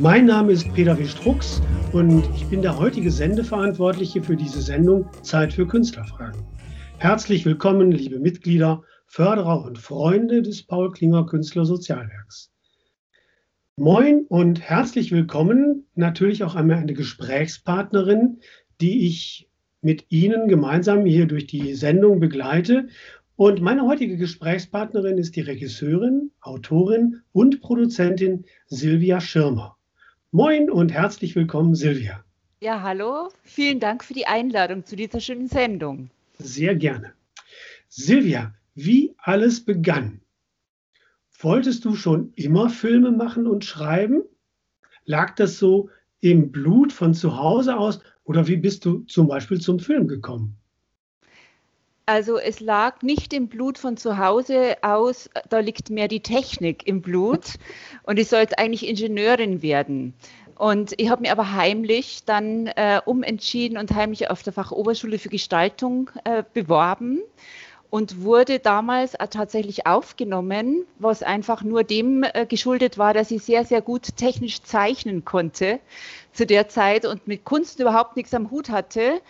Mein 0.00 0.24
Name 0.24 0.52
ist 0.52 0.72
Peter 0.72 0.98
W. 0.98 1.04
Strux 1.04 1.60
und 1.92 2.24
ich 2.34 2.46
bin 2.46 2.62
der 2.62 2.78
heutige 2.78 3.10
Sendeverantwortliche 3.10 4.22
für 4.22 4.34
diese 4.34 4.62
Sendung 4.62 5.06
Zeit 5.20 5.52
für 5.52 5.66
Künstlerfragen. 5.66 6.42
Herzlich 6.96 7.44
willkommen, 7.44 7.92
liebe 7.92 8.18
Mitglieder, 8.18 8.82
Förderer 9.04 9.62
und 9.62 9.76
Freunde 9.76 10.40
des 10.40 10.62
Paul 10.62 10.90
Klinger 10.90 11.26
Künstler 11.26 11.66
Sozialwerks. 11.66 12.50
Moin 13.76 14.24
und 14.26 14.62
herzlich 14.62 15.12
willkommen 15.12 15.84
natürlich 15.94 16.44
auch 16.44 16.54
einmal 16.54 16.78
eine 16.78 16.94
Gesprächspartnerin, 16.94 18.38
die 18.80 19.06
ich 19.06 19.50
mit 19.82 20.06
Ihnen 20.08 20.48
gemeinsam 20.48 21.04
hier 21.04 21.26
durch 21.26 21.46
die 21.46 21.74
Sendung 21.74 22.20
begleite. 22.20 22.88
Und 23.36 23.60
meine 23.60 23.82
heutige 23.82 24.16
Gesprächspartnerin 24.16 25.18
ist 25.18 25.36
die 25.36 25.42
Regisseurin, 25.42 26.30
Autorin 26.40 27.20
und 27.32 27.60
Produzentin 27.60 28.46
Silvia 28.66 29.20
Schirmer. 29.20 29.76
Moin 30.32 30.70
und 30.70 30.92
herzlich 30.92 31.34
willkommen, 31.34 31.74
Silvia. 31.74 32.24
Ja, 32.60 32.82
hallo. 32.82 33.30
Vielen 33.42 33.80
Dank 33.80 34.04
für 34.04 34.14
die 34.14 34.28
Einladung 34.28 34.86
zu 34.86 34.94
dieser 34.94 35.18
schönen 35.18 35.48
Sendung. 35.48 36.08
Sehr 36.38 36.76
gerne. 36.76 37.14
Silvia, 37.88 38.54
wie 38.76 39.12
alles 39.18 39.64
begann. 39.64 40.20
Wolltest 41.40 41.84
du 41.84 41.96
schon 41.96 42.32
immer 42.34 42.70
Filme 42.70 43.10
machen 43.10 43.48
und 43.48 43.64
schreiben? 43.64 44.22
Lag 45.04 45.34
das 45.34 45.58
so 45.58 45.90
im 46.20 46.52
Blut 46.52 46.92
von 46.92 47.12
zu 47.12 47.36
Hause 47.36 47.76
aus 47.76 47.98
oder 48.22 48.46
wie 48.46 48.58
bist 48.58 48.84
du 48.84 49.00
zum 49.08 49.26
Beispiel 49.26 49.60
zum 49.60 49.80
Film 49.80 50.06
gekommen? 50.06 50.59
Also 52.10 52.38
es 52.38 52.58
lag 52.58 53.02
nicht 53.02 53.32
im 53.32 53.46
Blut 53.46 53.78
von 53.78 53.96
zu 53.96 54.18
Hause 54.18 54.78
aus, 54.82 55.30
da 55.48 55.60
liegt 55.60 55.90
mehr 55.90 56.08
die 56.08 56.24
Technik 56.24 56.84
im 56.84 57.02
Blut 57.02 57.54
und 58.02 58.18
ich 58.18 58.26
sollte 58.26 58.58
eigentlich 58.58 58.88
Ingenieurin 58.88 59.62
werden. 59.62 60.14
Und 60.56 60.92
ich 60.96 61.08
habe 61.08 61.20
mich 61.20 61.30
aber 61.30 61.52
heimlich 61.52 62.24
dann 62.24 62.66
äh, 62.66 63.00
umentschieden 63.04 63.78
und 63.78 63.94
heimlich 63.94 64.28
auf 64.28 64.42
der 64.42 64.52
Fachoberschule 64.52 65.20
für 65.20 65.28
Gestaltung 65.28 66.10
äh, 66.24 66.42
beworben 66.52 67.20
und 67.90 68.22
wurde 68.22 68.58
damals 68.58 69.12
tatsächlich 69.30 69.86
aufgenommen, 69.86 70.86
was 70.98 71.22
einfach 71.22 71.62
nur 71.62 71.84
dem 71.84 72.24
äh, 72.24 72.44
geschuldet 72.44 72.98
war, 72.98 73.14
dass 73.14 73.30
ich 73.30 73.44
sehr, 73.44 73.64
sehr 73.64 73.82
gut 73.82 74.16
technisch 74.16 74.62
zeichnen 74.62 75.24
konnte 75.24 75.78
zu 76.32 76.44
der 76.44 76.68
Zeit 76.68 77.04
und 77.04 77.28
mit 77.28 77.44
Kunst 77.44 77.78
überhaupt 77.78 78.16
nichts 78.16 78.34
am 78.34 78.50
Hut 78.50 78.70
hatte. 78.70 79.20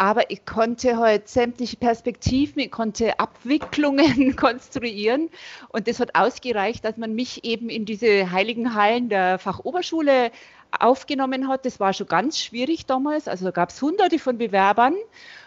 Aber 0.00 0.30
ich 0.30 0.46
konnte 0.46 0.96
halt 0.96 1.28
sämtliche 1.28 1.76
Perspektiven, 1.76 2.60
ich 2.60 2.70
konnte 2.70 3.20
Abwicklungen 3.20 4.34
konstruieren 4.36 5.28
und 5.68 5.88
das 5.88 6.00
hat 6.00 6.14
ausgereicht, 6.14 6.86
dass 6.86 6.96
man 6.96 7.14
mich 7.14 7.44
eben 7.44 7.68
in 7.68 7.84
diese 7.84 8.30
heiligen 8.32 8.74
Hallen 8.74 9.10
der 9.10 9.38
Fachoberschule 9.38 10.30
aufgenommen 10.70 11.48
hat. 11.48 11.66
Das 11.66 11.80
war 11.80 11.92
schon 11.92 12.06
ganz 12.06 12.38
schwierig 12.38 12.86
damals. 12.86 13.28
Also 13.28 13.44
da 13.44 13.50
gab 13.50 13.68
es 13.68 13.82
hunderte 13.82 14.18
von 14.18 14.38
Bewerbern 14.38 14.94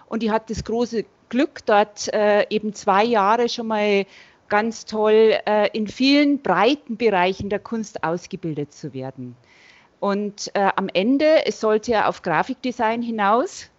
und 0.06 0.22
ich 0.22 0.30
hatte 0.30 0.54
das 0.54 0.64
große 0.64 1.06
Glück, 1.30 1.66
dort 1.66 2.14
äh, 2.14 2.46
eben 2.52 2.76
zwei 2.76 3.04
Jahre 3.04 3.50
schon 3.50 3.66
mal 3.66 4.06
ganz 4.50 4.86
toll 4.86 5.34
äh, 5.48 5.76
in 5.76 5.88
vielen 5.88 6.44
breiten 6.44 6.98
Bereichen 6.98 7.50
der 7.50 7.58
Kunst 7.58 8.04
ausgebildet 8.04 8.72
zu 8.72 8.94
werden. 8.94 9.36
Und 10.00 10.52
äh, 10.54 10.70
am 10.76 10.90
Ende, 10.94 11.48
es 11.48 11.60
sollte 11.60 11.94
ja 11.94 12.08
auf 12.08 12.22
Grafikdesign 12.22 13.02
hinaus, 13.02 13.72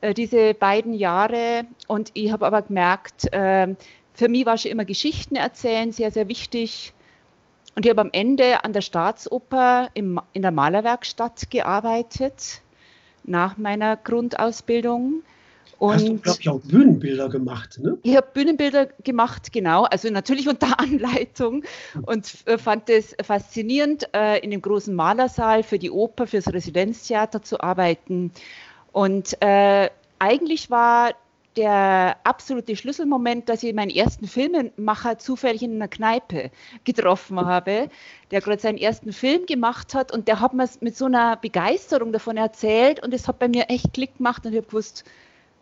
äh, 0.00 0.14
diese 0.14 0.54
beiden 0.54 0.94
Jahre. 0.94 1.64
Und 1.86 2.10
ich 2.14 2.32
habe 2.32 2.46
aber 2.46 2.62
gemerkt, 2.62 3.32
äh, 3.32 3.74
für 4.14 4.28
mich 4.28 4.46
war 4.46 4.58
schon 4.58 4.70
immer 4.70 4.84
Geschichten 4.84 5.36
erzählen 5.36 5.92
sehr, 5.92 6.10
sehr 6.10 6.28
wichtig. 6.28 6.92
Und 7.74 7.84
ich 7.86 7.90
habe 7.90 8.00
am 8.00 8.10
Ende 8.12 8.64
an 8.64 8.72
der 8.72 8.80
Staatsoper 8.80 9.88
im, 9.94 10.20
in 10.32 10.42
der 10.42 10.50
Malerwerkstatt 10.50 11.50
gearbeitet, 11.50 12.62
nach 13.22 13.56
meiner 13.56 13.96
Grundausbildung. 13.96 15.22
Und 15.78 15.94
Hast 15.94 16.08
du, 16.08 16.16
glaube 16.16 16.38
ich, 16.40 16.48
auch 16.48 16.60
Bühnenbilder 16.60 17.28
gemacht, 17.28 17.78
ne? 17.78 17.98
Ich 18.02 18.16
habe 18.16 18.26
Bühnenbilder 18.34 18.86
gemacht, 19.04 19.52
genau. 19.52 19.84
Also 19.84 20.10
natürlich 20.10 20.48
unter 20.48 20.80
Anleitung 20.80 21.62
und 22.02 22.34
äh, 22.46 22.58
fand 22.58 22.90
es 22.90 23.14
faszinierend, 23.22 24.08
äh, 24.12 24.40
in 24.40 24.50
dem 24.50 24.60
großen 24.60 24.92
Malersaal 24.92 25.62
für 25.62 25.78
die 25.78 25.92
Oper, 25.92 26.26
fürs 26.26 26.52
Residenztheater 26.52 27.42
zu 27.42 27.60
arbeiten. 27.60 28.32
Und 28.92 29.40
äh, 29.42 29.90
eigentlich 30.18 30.70
war 30.70 31.12
der 31.56 32.16
absolute 32.22 32.76
Schlüsselmoment, 32.76 33.48
dass 33.48 33.64
ich 33.64 33.74
meinen 33.74 33.90
ersten 33.90 34.28
Filmemacher 34.28 35.18
zufällig 35.18 35.62
in 35.62 35.74
einer 35.74 35.88
Kneipe 35.88 36.50
getroffen 36.84 37.40
habe, 37.44 37.90
der 38.30 38.40
gerade 38.40 38.60
seinen 38.60 38.78
ersten 38.78 39.12
Film 39.12 39.44
gemacht 39.46 39.92
hat 39.94 40.12
und 40.12 40.28
der 40.28 40.40
hat 40.40 40.54
mir 40.54 40.68
mit 40.80 40.96
so 40.96 41.06
einer 41.06 41.36
Begeisterung 41.36 42.12
davon 42.12 42.36
erzählt 42.36 43.02
und 43.02 43.12
es 43.12 43.26
hat 43.26 43.40
bei 43.40 43.48
mir 43.48 43.70
echt 43.70 43.92
Klick 43.92 44.18
gemacht 44.18 44.46
und 44.46 44.52
ich 44.52 44.58
habe 44.58 44.68
gewusst, 44.68 45.04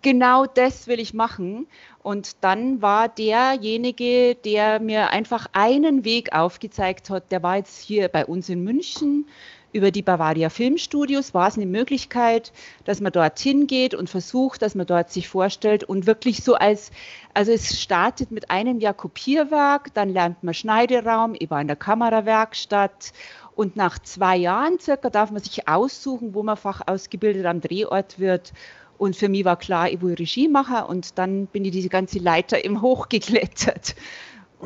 genau 0.02 0.46
das 0.46 0.86
will 0.86 1.00
ich 1.00 1.14
machen. 1.14 1.66
Und 2.02 2.44
dann 2.44 2.82
war 2.82 3.08
derjenige, 3.08 4.34
der 4.34 4.80
mir 4.80 5.10
einfach 5.10 5.46
einen 5.52 6.04
Weg 6.04 6.32
aufgezeigt 6.34 7.10
hat, 7.10 7.32
der 7.32 7.42
war 7.42 7.56
jetzt 7.56 7.80
hier 7.80 8.08
bei 8.08 8.26
uns 8.26 8.48
in 8.48 8.62
München. 8.62 9.26
Über 9.72 9.90
die 9.90 10.02
Bavaria 10.02 10.48
Filmstudios 10.48 11.34
war 11.34 11.48
es 11.48 11.56
eine 11.56 11.66
Möglichkeit, 11.66 12.52
dass 12.84 13.00
man 13.00 13.12
dorthin 13.12 13.66
geht 13.66 13.94
und 13.94 14.08
versucht, 14.08 14.62
dass 14.62 14.74
man 14.74 14.86
dort 14.86 15.10
sich 15.10 15.28
vorstellt 15.28 15.84
und 15.84 16.06
wirklich 16.06 16.42
so 16.42 16.54
als, 16.54 16.90
also 17.34 17.52
es 17.52 17.80
startet 17.80 18.30
mit 18.30 18.50
einem 18.50 18.80
Jahr 18.80 18.94
Kopierwerk, 18.94 19.92
dann 19.92 20.08
lernt 20.08 20.42
man 20.42 20.54
Schneideraum, 20.54 21.34
ich 21.38 21.50
war 21.50 21.60
in 21.60 21.66
der 21.66 21.76
Kamerawerkstatt 21.76 23.12
und 23.54 23.76
nach 23.76 23.98
zwei 23.98 24.36
Jahren 24.36 24.78
circa 24.78 25.10
darf 25.10 25.30
man 25.30 25.42
sich 25.42 25.68
aussuchen, 25.68 26.34
wo 26.34 26.42
man 26.42 26.56
fachausgebildet 26.56 27.44
am 27.44 27.60
Drehort 27.60 28.18
wird 28.18 28.52
und 28.98 29.16
für 29.16 29.28
mich 29.28 29.44
war 29.44 29.58
klar, 29.58 29.90
ich 29.90 30.00
will 30.00 30.14
Regie 30.14 30.48
machen 30.48 30.84
und 30.86 31.18
dann 31.18 31.46
bin 31.46 31.64
ich 31.64 31.72
diese 31.72 31.88
ganze 31.88 32.18
Leiter 32.18 32.64
im 32.64 32.82
Hochgeklettert. 32.82 33.94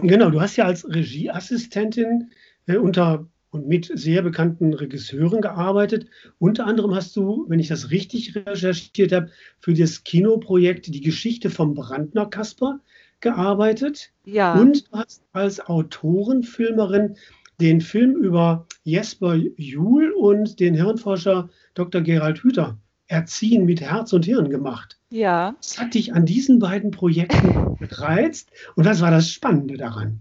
Genau, 0.03 0.31
du 0.31 0.41
hast 0.41 0.55
ja 0.55 0.67
als 0.67 0.89
Regieassistentin 0.89 2.31
äh, 2.67 2.77
unter 2.77 3.27
und 3.51 3.67
mit 3.67 3.91
sehr 3.93 4.23
bekannten 4.23 4.73
Regisseuren 4.73 5.41
gearbeitet. 5.41 6.07
Unter 6.39 6.67
anderem 6.67 6.95
hast 6.95 7.17
du, 7.17 7.45
wenn 7.49 7.59
ich 7.59 7.69
das 7.69 7.91
richtig 7.91 8.37
recherchiert 8.37 9.13
habe, 9.13 9.31
für 9.59 9.75
das 9.75 10.05
Kinoprojekt 10.05 10.87
Die 10.87 11.01
Geschichte 11.01 11.51
vom 11.51 11.75
Brandner 11.75 12.27
Kasper 12.27 12.81
gearbeitet. 13.21 14.13
Ja. 14.25 14.55
Und 14.55 14.93
du 14.93 14.99
hast 14.99 15.23
als 15.33 15.61
Autorenfilmerin 15.61 17.17
den 17.61 17.81
Film 17.81 18.17
über 18.17 18.67
Jesper 18.85 19.35
Juhl 19.35 20.13
und 20.13 20.61
den 20.61 20.75
Hirnforscher 20.75 21.51
Dr. 21.75 22.01
Gerald 22.01 22.43
Hüther 22.43 22.79
Erziehen 23.07 23.65
mit 23.65 23.81
Herz 23.81 24.13
und 24.13 24.25
Hirn 24.25 24.51
gemacht. 24.51 24.97
Ja. 25.11 25.57
Was 25.59 25.81
hat 25.81 25.95
dich 25.95 26.15
an 26.15 26.27
diesen 26.27 26.61
beiden 26.61 26.93
Projekten 26.93 27.77
gereizt 27.81 28.51
und 28.77 28.85
was 28.85 29.01
war 29.01 29.11
das 29.11 29.31
Spannende 29.31 29.77
daran? 29.77 30.21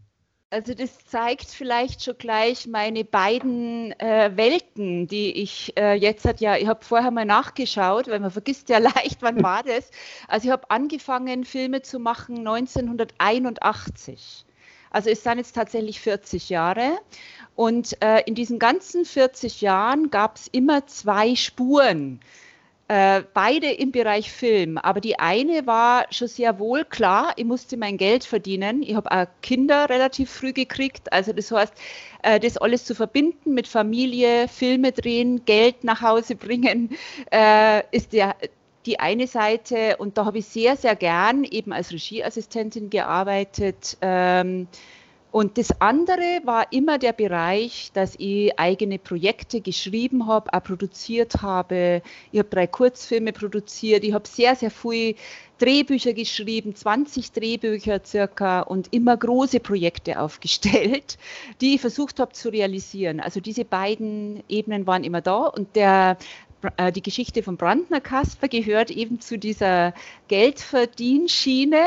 Also 0.51 0.73
das 0.73 1.05
zeigt 1.05 1.45
vielleicht 1.45 2.03
schon 2.03 2.17
gleich 2.17 2.65
meine 2.65 3.05
beiden 3.05 3.91
äh, 3.99 4.31
Welten, 4.35 5.05
die 5.05 5.43
ich 5.43 5.77
äh, 5.77 5.93
jetzt 5.93 6.25
hat 6.25 6.41
ja, 6.41 6.57
ich 6.57 6.65
habe 6.65 6.83
vorher 6.83 7.11
mal 7.11 7.25
nachgeschaut, 7.25 8.07
weil 8.07 8.19
man 8.19 8.31
vergisst 8.31 8.67
ja 8.69 8.77
leicht, 8.79 9.21
wann 9.21 9.43
war 9.43 9.61
das. 9.61 9.91
Also 10.27 10.47
ich 10.47 10.51
habe 10.51 10.71
angefangen, 10.71 11.45
Filme 11.45 11.83
zu 11.83 11.99
machen 11.99 12.39
1981. 12.39 14.45
Also 14.89 15.11
es 15.11 15.23
sind 15.23 15.37
jetzt 15.37 15.53
tatsächlich 15.53 16.01
40 16.01 16.49
Jahre. 16.49 16.97
Und 17.55 18.01
äh, 18.01 18.23
in 18.25 18.33
diesen 18.33 18.57
ganzen 18.57 19.05
40 19.05 19.61
Jahren 19.61 20.09
gab 20.09 20.37
es 20.37 20.47
immer 20.47 20.87
zwei 20.87 21.35
Spuren 21.35 22.21
äh, 22.89 23.21
beide 23.35 23.71
im 23.71 23.91
Bereich 23.91 24.31
Film, 24.31 24.79
aber 24.79 24.99
die 24.99 25.19
eine 25.19 25.67
war 25.67 26.07
schon 26.09 26.27
sehr 26.27 26.57
wohl 26.57 26.83
klar, 26.83 27.33
ich 27.35 27.45
musste 27.45 27.77
mein 27.77 27.97
Geld 27.97 28.23
verdienen. 28.23 28.81
Ich 28.81 28.95
habe 28.95 29.11
auch 29.11 29.27
Kinder 29.43 29.87
relativ 29.89 30.31
früh 30.31 30.53
gekriegt, 30.53 31.13
also 31.13 31.31
das 31.31 31.51
heißt, 31.51 31.73
äh, 32.23 32.39
das 32.39 32.57
alles 32.57 32.85
zu 32.85 32.95
verbinden 32.95 33.53
mit 33.53 33.67
Familie, 33.67 34.47
Filme 34.47 34.91
drehen, 34.91 35.45
Geld 35.45 35.83
nach 35.83 36.01
Hause 36.01 36.35
bringen, 36.35 36.89
äh, 37.31 37.83
ist 37.91 38.11
der, 38.11 38.35
die 38.87 38.99
eine 38.99 39.27
Seite 39.27 39.97
und 39.97 40.17
da 40.17 40.25
habe 40.25 40.39
ich 40.39 40.47
sehr, 40.47 40.75
sehr 40.75 40.95
gern 40.95 41.43
eben 41.43 41.71
als 41.71 41.91
Regieassistentin 41.91 42.89
gearbeitet. 42.89 43.97
Ähm, 44.01 44.67
Und 45.31 45.59
das 45.59 45.79
andere 45.79 46.41
war 46.43 46.71
immer 46.71 46.97
der 46.97 47.13
Bereich, 47.13 47.91
dass 47.93 48.15
ich 48.17 48.57
eigene 48.59 48.97
Projekte 48.97 49.61
geschrieben 49.61 50.25
habe, 50.25 50.51
auch 50.51 50.63
produziert 50.63 51.43
habe. 51.43 52.01
Ich 52.31 52.39
habe 52.39 52.49
drei 52.49 52.65
Kurzfilme 52.65 53.31
produziert. 53.31 54.03
Ich 54.03 54.13
habe 54.13 54.27
sehr, 54.27 54.55
sehr 54.55 54.71
viel 54.71 55.15
Drehbücher 55.59 56.13
geschrieben, 56.13 56.73
20 56.73 57.31
Drehbücher 57.31 58.01
circa 58.03 58.61
und 58.61 58.91
immer 58.91 59.17
große 59.17 59.59
Projekte 59.59 60.19
aufgestellt, 60.21 61.19
die 61.61 61.75
ich 61.75 61.81
versucht 61.81 62.19
habe 62.19 62.33
zu 62.33 62.49
realisieren. 62.49 63.19
Also 63.19 63.39
diese 63.39 63.65
beiden 63.65 64.41
Ebenen 64.47 64.87
waren 64.87 65.03
immer 65.03 65.21
da 65.21 65.45
und 65.45 65.75
der 65.75 66.17
äh, 66.77 66.91
die 66.91 67.01
Geschichte 67.01 67.43
von 67.43 67.57
Brandner 67.57 68.01
Kasper 68.01 68.47
gehört 68.47 68.91
eben 68.91 69.21
zu 69.21 69.37
dieser 69.37 69.93
Geldverdienschiene. 70.27 71.85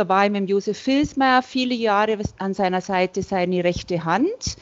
Da 0.00 0.08
war 0.08 0.24
ich 0.24 0.30
mit 0.30 0.48
Josef 0.48 0.78
Filsmeier 0.78 1.42
viele 1.42 1.74
Jahre 1.74 2.16
an 2.38 2.54
seiner 2.54 2.80
Seite 2.80 3.22
seine 3.22 3.64
rechte 3.64 4.02
Hand, 4.02 4.56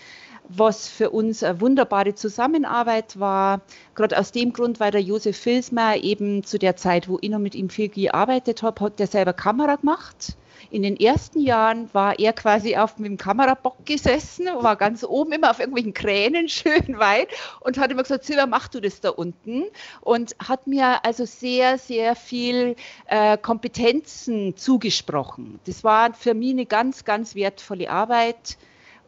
was 0.48 0.88
für 0.88 1.10
uns 1.10 1.44
eine 1.44 1.60
wunderbare 1.60 2.16
Zusammenarbeit 2.16 3.20
war. 3.20 3.60
Gerade 3.94 4.18
aus 4.18 4.32
dem 4.32 4.52
Grund, 4.52 4.80
weil 4.80 4.90
der 4.90 5.00
Josef 5.00 5.36
Filsmeier 5.36 6.02
eben 6.02 6.42
zu 6.42 6.58
der 6.58 6.74
Zeit, 6.74 7.08
wo 7.08 7.18
ich 7.20 7.30
noch 7.30 7.38
mit 7.38 7.54
ihm 7.54 7.70
viel 7.70 7.88
gearbeitet 7.88 8.64
habe, 8.64 8.84
hat 8.84 8.98
der 8.98 9.06
selber 9.06 9.32
Kamera 9.32 9.76
gemacht 9.76 10.34
in 10.70 10.82
den 10.82 10.96
ersten 10.96 11.40
Jahren 11.40 11.92
war 11.92 12.18
er 12.18 12.32
quasi 12.32 12.76
auf 12.76 12.96
dem 12.96 13.16
Kamerabock 13.16 13.84
gesessen, 13.86 14.46
war 14.60 14.76
ganz 14.76 15.04
oben 15.04 15.32
immer 15.32 15.50
auf 15.50 15.60
irgendwelchen 15.60 15.94
Kränen 15.94 16.48
schön 16.48 16.98
weit 16.98 17.28
und 17.60 17.78
hat 17.78 17.90
immer 17.90 18.02
gesagt, 18.02 18.24
Silber, 18.24 18.46
mach 18.46 18.68
du 18.68 18.80
das 18.80 19.00
da 19.00 19.10
unten 19.10 19.64
und 20.00 20.36
hat 20.38 20.66
mir 20.66 21.04
also 21.04 21.24
sehr, 21.24 21.78
sehr 21.78 22.16
viel 22.16 22.76
äh, 23.06 23.38
Kompetenzen 23.38 24.56
zugesprochen. 24.56 25.60
Das 25.66 25.84
war 25.84 26.14
für 26.14 26.34
mich 26.34 26.50
eine 26.50 26.66
ganz, 26.66 27.04
ganz 27.04 27.34
wertvolle 27.34 27.90
Arbeit. 27.90 28.58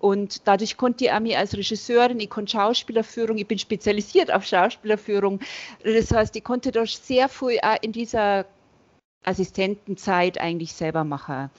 Und 0.01 0.49
dadurch 0.49 0.79
konnte 0.79 1.05
ich 1.05 1.13
auch 1.13 1.21
mich 1.21 1.37
als 1.37 1.55
Regisseurin, 1.55 2.19
ich 2.21 2.31
konnte 2.31 2.53
Schauspielerführung, 2.53 3.37
ich 3.37 3.47
bin 3.47 3.59
spezialisiert 3.59 4.33
auf 4.33 4.47
Schauspielerführung. 4.47 5.41
Das 5.85 6.11
heißt, 6.11 6.35
ich 6.37 6.43
konnte 6.43 6.73
da 6.73 6.87
sehr 6.87 7.29
viel 7.29 7.59
auch 7.63 7.77
in 7.83 7.93
dieser 7.93 8.47
Assistentenzeit 9.25 10.41
eigentlich 10.41 10.73
selber 10.73 11.05
mache. 11.05 11.51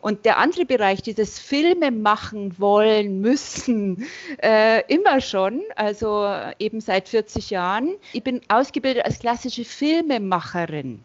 Und 0.00 0.24
der 0.24 0.38
andere 0.38 0.64
Bereich, 0.64 1.02
dieses 1.02 1.38
Filme 1.38 1.90
machen 1.90 2.58
wollen 2.58 3.20
müssen, 3.20 4.06
äh, 4.42 4.82
immer 4.92 5.20
schon, 5.20 5.62
also 5.74 6.28
eben 6.58 6.80
seit 6.80 7.08
40 7.08 7.50
Jahren. 7.50 7.96
Ich 8.12 8.22
bin 8.22 8.40
ausgebildet 8.48 9.04
als 9.04 9.18
klassische 9.18 9.64
Filmemacherin. 9.64 11.02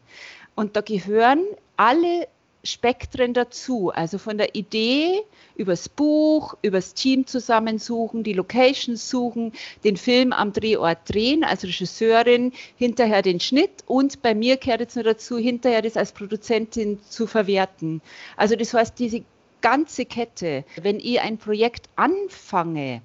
Und 0.55 0.75
da 0.75 0.81
gehören 0.81 1.43
alle 1.75 2.27
Spektren 2.65 3.33
dazu, 3.33 3.91
also 3.91 4.17
von 4.17 4.37
der 4.37 4.55
Idee 4.55 5.21
übers 5.55 5.89
Buch, 5.89 6.55
übers 6.61 6.93
Team 6.93 7.27
zusammensuchen, 7.27 8.23
die 8.23 8.31
Locations 8.31 9.09
suchen, 9.09 9.51
den 9.83 9.97
Film 9.97 10.31
am 10.31 10.53
Drehort 10.53 10.99
drehen 11.05 11.43
als 11.43 11.63
Regisseurin, 11.63 12.53
hinterher 12.77 13.21
den 13.21 13.41
Schnitt 13.41 13.83
und 13.85 14.21
bei 14.21 14.33
mir 14.33 14.55
kehrt 14.55 14.79
jetzt 14.79 14.95
nur 14.95 15.03
dazu, 15.03 15.37
hinterher 15.37 15.81
das 15.81 15.97
als 15.97 16.13
Produzentin 16.13 16.99
zu 17.03 17.27
verwerten. 17.27 18.01
Also 18.37 18.55
das 18.55 18.73
heißt, 18.73 18.97
diese 18.97 19.23
ganze 19.59 20.05
Kette, 20.05 20.63
wenn 20.81 20.99
ich 20.99 21.19
ein 21.19 21.37
Projekt 21.37 21.89
anfange, 21.97 23.01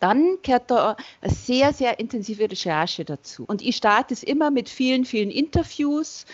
dann 0.00 0.38
kehrt 0.42 0.70
da 0.70 0.96
eine 1.20 1.32
sehr, 1.32 1.72
sehr 1.72 1.98
intensive 1.98 2.50
Recherche 2.50 3.04
dazu. 3.04 3.44
Und 3.46 3.62
ich 3.62 3.76
starte 3.76 4.12
es 4.12 4.22
immer 4.22 4.50
mit 4.50 4.68
vielen, 4.68 5.04
vielen 5.04 5.30
Interviews, 5.30 6.26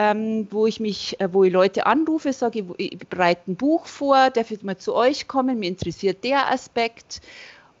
ähm, 0.00 0.46
wo 0.50 0.66
ich 0.66 0.80
mich, 0.80 1.20
äh, 1.20 1.28
wo 1.30 1.44
ich 1.44 1.52
Leute 1.52 1.84
anrufe, 1.84 2.32
sage, 2.32 2.64
ich 2.78 2.98
bereite 3.10 3.50
ein 3.50 3.56
Buch 3.56 3.84
vor, 3.84 4.30
darf 4.30 4.50
ich 4.50 4.62
mal 4.62 4.78
zu 4.78 4.94
euch 4.94 5.28
kommen, 5.28 5.58
mir 5.58 5.68
interessiert 5.68 6.24
der 6.24 6.50
Aspekt. 6.50 7.20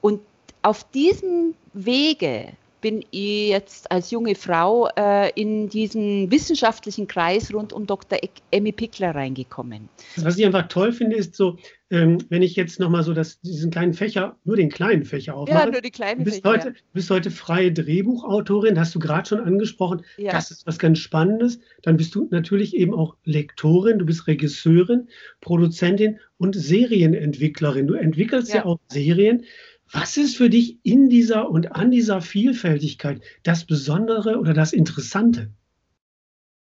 Und 0.02 0.20
auf 0.60 0.84
diesem 0.90 1.54
Wege 1.72 2.48
bin 2.82 3.02
ich 3.10 3.48
jetzt 3.48 3.90
als 3.90 4.10
junge 4.10 4.34
Frau 4.34 4.90
äh, 4.98 5.30
in 5.30 5.70
diesen 5.70 6.30
wissenschaftlichen 6.30 7.06
Kreis 7.06 7.54
rund 7.54 7.72
um 7.72 7.86
Dr. 7.86 8.18
Emmy 8.50 8.72
Pickler 8.72 9.14
reingekommen. 9.14 9.88
Was 10.16 10.36
ich 10.36 10.44
einfach 10.44 10.68
toll 10.68 10.92
finde, 10.92 11.16
ist 11.16 11.34
so, 11.34 11.56
ähm, 11.90 12.18
wenn 12.28 12.42
ich 12.42 12.54
jetzt 12.54 12.78
nochmal 12.78 13.02
so 13.02 13.12
das, 13.12 13.40
diesen 13.40 13.72
kleinen 13.72 13.94
Fächer, 13.94 14.36
nur 14.44 14.56
den 14.56 14.70
kleinen 14.70 15.04
Fächer 15.04 15.34
aufmache. 15.34 15.66
Ja, 15.66 15.70
nur 15.70 15.80
die 15.80 15.90
kleinen 15.90 16.20
du 16.20 16.24
bist 16.24 16.42
Fächer. 16.42 16.48
Heute, 16.48 16.68
ja. 16.68 16.74
bist 16.92 17.10
heute 17.10 17.30
freie 17.32 17.72
Drehbuchautorin, 17.72 18.78
hast 18.78 18.94
du 18.94 19.00
gerade 19.00 19.28
schon 19.28 19.40
angesprochen. 19.40 20.02
Ja. 20.16 20.32
Das 20.32 20.52
ist 20.52 20.66
was 20.66 20.78
ganz 20.78 21.00
Spannendes. 21.00 21.58
Dann 21.82 21.96
bist 21.96 22.14
du 22.14 22.28
natürlich 22.30 22.76
eben 22.76 22.94
auch 22.94 23.16
Lektorin, 23.24 23.98
du 23.98 24.06
bist 24.06 24.28
Regisseurin, 24.28 25.08
Produzentin 25.40 26.20
und 26.38 26.54
Serienentwicklerin. 26.54 27.88
Du 27.88 27.94
entwickelst 27.94 28.50
ja, 28.50 28.56
ja 28.56 28.64
auch 28.66 28.78
Serien. 28.88 29.44
Was 29.92 30.16
ist 30.16 30.36
für 30.36 30.48
dich 30.48 30.78
in 30.84 31.08
dieser 31.08 31.50
und 31.50 31.72
an 31.72 31.90
dieser 31.90 32.20
Vielfältigkeit 32.20 33.20
das 33.42 33.64
Besondere 33.64 34.38
oder 34.38 34.54
das 34.54 34.72
Interessante? 34.72 35.50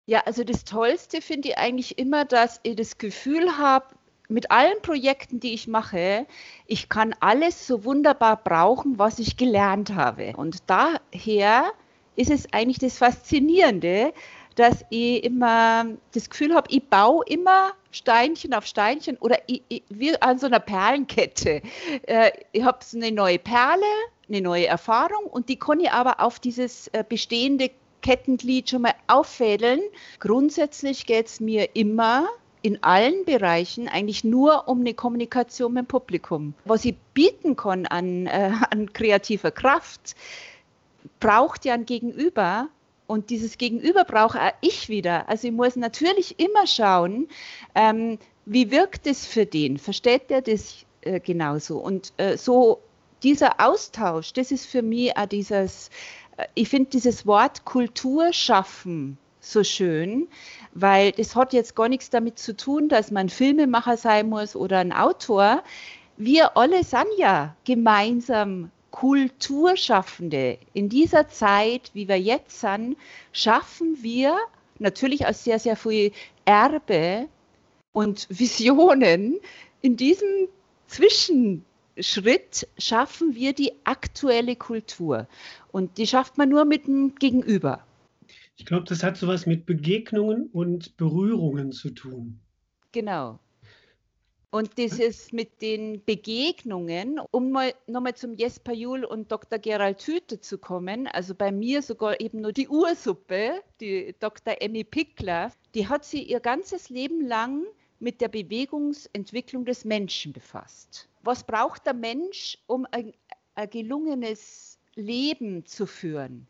Ja, 0.07 0.23
also 0.25 0.43
das 0.43 0.63
Tollste 0.63 1.21
finde 1.21 1.49
ich 1.49 1.57
eigentlich 1.59 1.99
immer, 1.99 2.25
dass 2.25 2.59
ich 2.63 2.75
das 2.75 2.97
Gefühl 2.97 3.59
habe, 3.59 3.93
mit 4.29 4.51
allen 4.51 4.81
Projekten, 4.81 5.39
die 5.39 5.53
ich 5.53 5.67
mache, 5.67 6.25
ich 6.67 6.87
kann 6.87 7.15
alles 7.19 7.67
so 7.67 7.83
wunderbar 7.83 8.37
brauchen, 8.37 8.99
was 8.99 9.19
ich 9.19 9.37
gelernt 9.37 9.95
habe. 9.95 10.33
Und 10.37 10.57
daher 10.67 11.65
ist 12.15 12.29
es 12.29 12.53
eigentlich 12.53 12.79
das 12.79 12.97
Faszinierende, 12.97 14.13
dass 14.55 14.85
ich 14.89 15.23
immer 15.23 15.85
das 16.13 16.29
Gefühl 16.29 16.53
habe, 16.53 16.67
ich 16.69 16.83
baue 16.83 17.23
immer 17.27 17.71
Steinchen 17.91 18.53
auf 18.53 18.65
Steinchen 18.65 19.17
oder 19.17 19.37
ich, 19.47 19.63
ich, 19.69 19.83
wie 19.89 20.21
an 20.21 20.37
so 20.37 20.47
einer 20.47 20.59
Perlenkette. 20.59 21.61
Äh, 22.05 22.31
ich 22.51 22.63
habe 22.63 22.79
so 22.83 22.97
eine 22.97 23.11
neue 23.11 23.39
Perle, 23.39 23.81
eine 24.27 24.41
neue 24.41 24.67
Erfahrung 24.67 25.25
und 25.25 25.49
die 25.49 25.57
kann 25.57 25.79
ich 25.79 25.91
aber 25.91 26.19
auf 26.19 26.39
dieses 26.39 26.87
äh, 26.89 27.03
bestehende 27.07 27.71
Kettenglied 28.01 28.69
schon 28.69 28.83
mal 28.83 28.93
auffädeln. 29.07 29.81
Grundsätzlich 30.19 31.05
geht 31.05 31.27
es 31.27 31.39
mir 31.39 31.75
immer 31.75 32.27
in 32.61 32.83
allen 32.83 33.25
Bereichen 33.25 33.87
eigentlich 33.87 34.23
nur 34.23 34.67
um 34.67 34.81
eine 34.81 34.93
Kommunikation 34.93 35.73
mit 35.73 35.85
dem 35.85 35.87
Publikum. 35.87 36.53
Was 36.65 36.85
ich 36.85 36.95
bieten 37.13 37.55
kann 37.55 37.85
an, 37.85 38.27
äh, 38.27 38.51
an 38.69 38.91
kreativer 38.93 39.51
Kraft, 39.51 40.15
braucht 41.19 41.65
ja 41.65 41.73
ein 41.73 41.85
Gegenüber, 41.85 42.69
und 43.09 43.31
dieses 43.31 43.57
Gegenüber 43.57 44.03
brauche 44.03 44.39
auch 44.39 44.53
ich 44.61 44.87
wieder. 44.87 45.27
Also 45.27 45.47
ich 45.47 45.53
muss 45.53 45.75
natürlich 45.75 46.39
immer 46.39 46.67
schauen, 46.67 47.27
ähm, 47.73 48.19
wie 48.45 48.69
wirkt 48.69 49.07
es 49.07 49.25
für 49.25 49.47
den? 49.47 49.79
Versteht 49.79 50.29
der 50.29 50.43
das 50.43 50.85
äh, 51.01 51.19
genauso? 51.19 51.79
Und 51.79 52.13
äh, 52.17 52.37
so 52.37 52.81
dieser 53.23 53.59
Austausch, 53.59 54.31
das 54.33 54.51
ist 54.51 54.67
für 54.67 54.83
mich 54.83 55.17
auch 55.17 55.25
dieses, 55.25 55.89
äh, 56.37 56.45
ich 56.53 56.69
finde 56.69 56.91
dieses 56.91 57.25
Wort 57.25 57.65
Kultur 57.65 58.31
schaffen 58.31 59.17
so 59.39 59.63
schön, 59.63 60.27
weil 60.73 61.11
das 61.13 61.35
hat 61.35 61.53
jetzt 61.53 61.75
gar 61.75 61.89
nichts 61.89 62.09
damit 62.09 62.39
zu 62.39 62.55
tun, 62.55 62.89
dass 62.89 63.11
man 63.11 63.29
Filmemacher 63.29 63.97
sein 63.97 64.29
muss 64.29 64.55
oder 64.55 64.79
ein 64.79 64.91
Autor. 64.93 65.63
Wir 66.17 66.57
alle 66.57 66.83
sind 66.83 67.07
ja 67.17 67.55
gemeinsam 67.63 68.71
Kulturschaffende 68.91 70.57
in 70.73 70.89
dieser 70.89 71.29
Zeit, 71.29 71.91
wie 71.93 72.07
wir 72.07 72.19
jetzt 72.19 72.59
sind, 72.59 72.97
schaffen 73.31 73.97
wir 74.01 74.35
natürlich 74.79 75.25
aus 75.25 75.43
sehr, 75.43 75.59
sehr 75.59 75.75
viel 75.75 76.11
Erbe 76.45 77.27
und 77.91 78.27
Visionen. 78.29 79.39
In 79.81 79.95
diesem 79.95 80.47
Zwischenschritt 80.87 82.67
schaffen 82.77 83.35
wir 83.35 83.53
die 83.53 83.73
aktuelle 83.83 84.55
Kultur. 84.55 85.27
Und 85.71 85.97
die 85.97 86.07
schafft 86.07 86.37
man 86.37 86.49
nur 86.49 86.65
mit 86.65 86.87
dem 86.87 87.15
Gegenüber. 87.15 87.85
Ich 88.59 88.65
glaube, 88.65 88.83
das 88.83 89.03
hat 89.03 89.15
sowas 89.15 89.45
mit 89.45 89.65
Begegnungen 89.65 90.47
und 90.47 90.97
Berührungen 90.97 91.71
zu 91.71 91.91
tun. 91.91 92.41
Genau. 92.91 93.39
Und 94.51 94.77
dieses 94.77 95.31
mit 95.31 95.61
den 95.61 96.03
Begegnungen, 96.03 97.21
um 97.31 97.51
mal 97.51 97.73
nochmal 97.87 98.15
zum 98.15 98.35
Jesper 98.35 98.73
Juhl 98.73 99.05
und 99.05 99.31
Dr. 99.31 99.59
Gerald 99.59 100.05
Hüte 100.05 100.41
zu 100.41 100.57
kommen, 100.57 101.07
also 101.07 101.35
bei 101.35 101.53
mir 101.53 101.81
sogar 101.81 102.19
eben 102.19 102.41
nur 102.41 102.51
die 102.51 102.67
Ursuppe, 102.67 103.61
die 103.79 104.13
Dr. 104.19 104.55
Emmy 104.59 104.83
Pickler, 104.83 105.53
die 105.73 105.87
hat 105.87 106.03
sie 106.03 106.23
ihr 106.23 106.41
ganzes 106.41 106.89
Leben 106.89 107.25
lang 107.25 107.63
mit 107.99 108.19
der 108.19 108.27
Bewegungsentwicklung 108.27 109.63
des 109.63 109.85
Menschen 109.85 110.33
befasst. 110.33 111.07
Was 111.23 111.45
braucht 111.45 111.85
der 111.85 111.93
Mensch, 111.93 112.57
um 112.67 112.85
ein, 112.91 113.13
ein 113.55 113.69
gelungenes 113.69 114.79
Leben 114.95 115.65
zu 115.65 115.85
führen? 115.85 116.47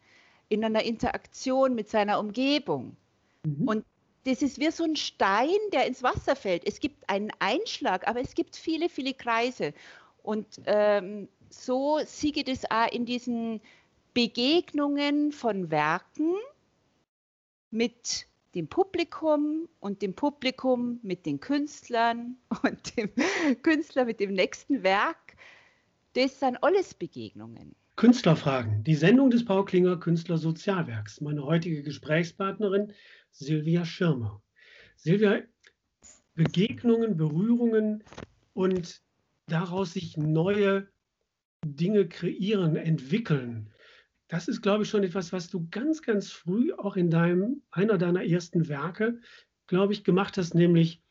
In 0.50 0.64
einer 0.66 0.84
Interaktion 0.84 1.76
mit 1.76 1.90
seiner 1.90 2.20
Umgebung. 2.20 2.96
Mhm. 3.46 3.68
Und 3.68 3.86
das 4.26 4.42
ist 4.42 4.60
wie 4.60 4.70
so 4.72 4.84
ein 4.84 4.96
Stein, 4.96 5.58
der 5.72 5.86
ins 5.86 6.04
Wasser 6.04 6.36
fällt. 6.36 6.66
Es 6.68 6.80
gibt 6.80 7.10
einen 7.10 7.32
Einschlag, 7.40 8.08
aber 8.08 8.20
es 8.20 8.36
gibt 8.36 8.56
viele, 8.56 8.90
viele 8.90 9.14
Kreise. 9.14 9.74
Und 10.24 10.46
ähm, 10.66 11.30
so 11.50 12.00
siege 12.06 12.44
das 12.44 12.70
auch 12.70 12.92
in 12.92 13.06
diesen 13.06 13.62
Begegnungen 14.14 15.32
von 15.32 15.72
Werken 15.72 16.36
mit 17.72 18.28
dem 18.56 18.68
Publikum 18.68 19.70
und 19.80 20.02
dem 20.02 20.16
Publikum 20.16 21.00
mit 21.04 21.26
den 21.26 21.40
Künstlern 21.40 22.38
und 22.64 22.98
dem 22.98 23.12
Künstler 23.62 24.06
mit 24.06 24.20
dem 24.20 24.34
nächsten 24.34 24.84
Werk. 24.84 25.36
Das 26.14 26.40
sind 26.40 26.62
alles 26.64 26.94
Begegnungen. 26.94 27.76
Künstlerfragen, 28.00 28.82
die 28.86 28.96
Sendung 28.96 29.30
des 29.30 29.44
Paul 29.44 29.66
Klinger 29.66 29.98
Künstler 29.98 30.38
Sozialwerks. 30.38 31.20
Meine 31.20 31.44
heutige 31.44 31.84
Gesprächspartnerin 31.84 32.94
Silvia 33.30 33.84
Schirmer. 33.84 34.42
Silvia, 34.96 35.42
Begegnungen, 36.34 37.18
Berührungen 37.18 38.06
und 38.54 39.02
daraus 39.48 39.92
sich 39.92 40.16
neue 40.16 40.88
Dinge 41.66 42.08
kreieren, 42.08 42.78
entwickeln. 42.78 43.70
Das 44.30 44.48
ist, 44.48 44.62
glaube 44.62 44.84
ich, 44.84 44.90
schon 44.90 45.04
etwas, 45.04 45.34
was 45.34 45.50
du 45.50 45.68
ganz, 45.70 46.02
ganz 46.02 46.32
früh 46.32 46.72
auch 46.72 46.96
in 46.96 47.10
deinem, 47.10 47.64
einer 47.70 47.98
deiner 47.98 48.24
ersten 48.24 48.70
Werke, 48.70 49.20
glaube 49.68 49.92
ich, 49.92 50.06
gemacht 50.06 50.38
hast, 50.38 50.56
nämlich 50.56 51.04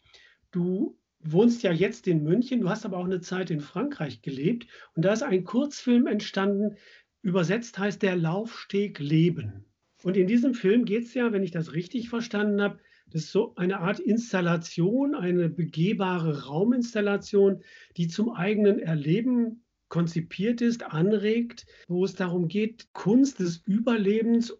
du 0.52 0.97
wohnst 1.20 1.62
ja 1.62 1.72
jetzt 1.72 2.06
in 2.06 2.22
München, 2.22 2.60
du 2.60 2.68
hast 2.68 2.84
aber 2.84 2.98
auch 2.98 3.04
eine 3.04 3.20
Zeit 3.20 3.50
in 3.50 3.60
Frankreich 3.60 4.22
gelebt 4.22 4.66
und 4.94 5.04
da 5.04 5.12
ist 5.12 5.22
ein 5.22 5.44
Kurzfilm 5.44 6.06
entstanden, 6.06 6.76
übersetzt 7.22 7.78
heißt 7.78 8.02
der 8.02 8.16
Laufsteg 8.16 8.98
Leben. 8.98 9.64
Und 10.02 10.16
in 10.16 10.28
diesem 10.28 10.54
Film 10.54 10.84
geht 10.84 11.04
es 11.04 11.14
ja, 11.14 11.32
wenn 11.32 11.42
ich 11.42 11.50
das 11.50 11.72
richtig 11.72 12.08
verstanden 12.08 12.62
habe, 12.62 12.78
das 13.10 13.24
ist 13.24 13.32
so 13.32 13.54
eine 13.56 13.80
Art 13.80 14.00
Installation, 14.00 15.14
eine 15.14 15.48
begehbare 15.48 16.44
Rauminstallation, 16.44 17.62
die 17.96 18.06
zum 18.06 18.30
eigenen 18.30 18.78
Erleben 18.78 19.64
konzipiert 19.88 20.60
ist, 20.60 20.84
anregt, 20.84 21.66
wo 21.88 22.04
es 22.04 22.14
darum 22.14 22.48
geht, 22.48 22.92
Kunst 22.92 23.40
des 23.40 23.62
Überlebens 23.66 24.56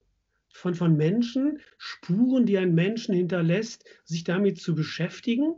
von, 0.49 0.75
von 0.75 0.97
Menschen, 0.97 1.61
Spuren, 1.77 2.47
die 2.47 2.57
ein 2.57 2.75
Menschen 2.75 3.15
hinterlässt, 3.15 3.85
sich 4.05 4.25
damit 4.25 4.59
zu 4.59 4.75
beschäftigen. 4.75 5.55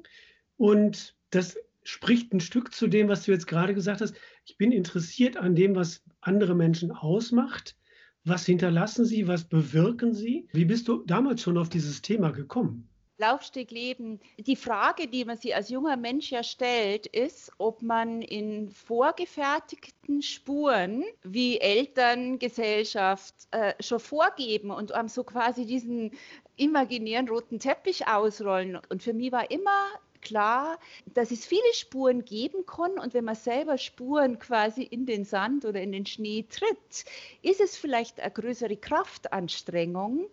Und 0.61 1.15
das 1.31 1.57
spricht 1.85 2.35
ein 2.35 2.41
Stück 2.41 2.75
zu 2.75 2.87
dem, 2.87 3.09
was 3.09 3.23
du 3.23 3.33
jetzt 3.33 3.47
gerade 3.47 3.73
gesagt 3.73 4.03
hast. 4.03 4.15
Ich 4.45 4.59
bin 4.59 4.73
interessiert 4.73 5.39
an 5.39 5.55
dem, 5.55 5.75
was 5.75 6.03
andere 6.21 6.55
Menschen 6.55 6.93
ausmacht. 6.93 7.79
Was 8.25 8.45
hinterlassen 8.45 9.07
sie? 9.07 9.27
Was 9.27 9.49
bewirken 9.49 10.13
sie? 10.13 10.49
Wie 10.53 10.67
bist 10.67 10.87
du 10.89 11.03
damals 11.07 11.41
schon 11.41 11.57
auf 11.57 11.71
dieses 11.71 12.03
Thema 12.03 12.31
gekommen? 12.31 12.91
Laufsteg 13.17 13.71
leben. 13.71 14.21
Die 14.37 14.55
Frage, 14.55 15.09
die 15.09 15.25
man 15.25 15.39
sich 15.39 15.55
als 15.55 15.71
junger 15.71 15.97
Mensch 15.97 16.31
ja 16.31 16.43
stellt, 16.43 17.07
ist, 17.07 17.51
ob 17.57 17.81
man 17.81 18.21
in 18.21 18.71
vorgefertigten 18.71 20.21
Spuren, 20.21 21.05
wie 21.23 21.59
Eltern, 21.59 22.39
Gesellschaft 22.39 23.35
äh, 23.51 23.73
schon 23.81 24.01
vorgeben 24.01 24.71
und 24.71 24.93
einem 24.93 25.09
so 25.09 25.25
quasi 25.25 25.65
diesen 25.65 26.11
imaginären 26.57 27.31
roten 27.31 27.59
Teppich 27.59 28.07
ausrollen. 28.07 28.79
Und 28.91 29.03
für 29.03 29.15
mich 29.15 29.33
war 29.33 29.51
immer 29.51 29.89
klar, 30.21 30.79
dass 31.15 31.31
es 31.31 31.45
viele 31.45 31.73
Spuren 31.75 32.25
geben 32.25 32.67
kann 32.67 32.99
und 32.99 33.15
wenn 33.15 33.25
man 33.25 33.35
selber 33.35 33.79
Spuren 33.79 34.39
quasi 34.39 34.83
in 34.83 35.07
den 35.07 35.25
Sand 35.25 35.65
oder 35.65 35.81
in 35.81 35.93
den 35.93 36.07
Schnee 36.07 36.47
tritt, 36.49 37.05
ist 37.43 37.61
es 37.61 37.77
vielleicht 37.77 38.21
eine 38.21 38.31
größere 38.31 38.77
Kraftanstrengung, 38.77 40.29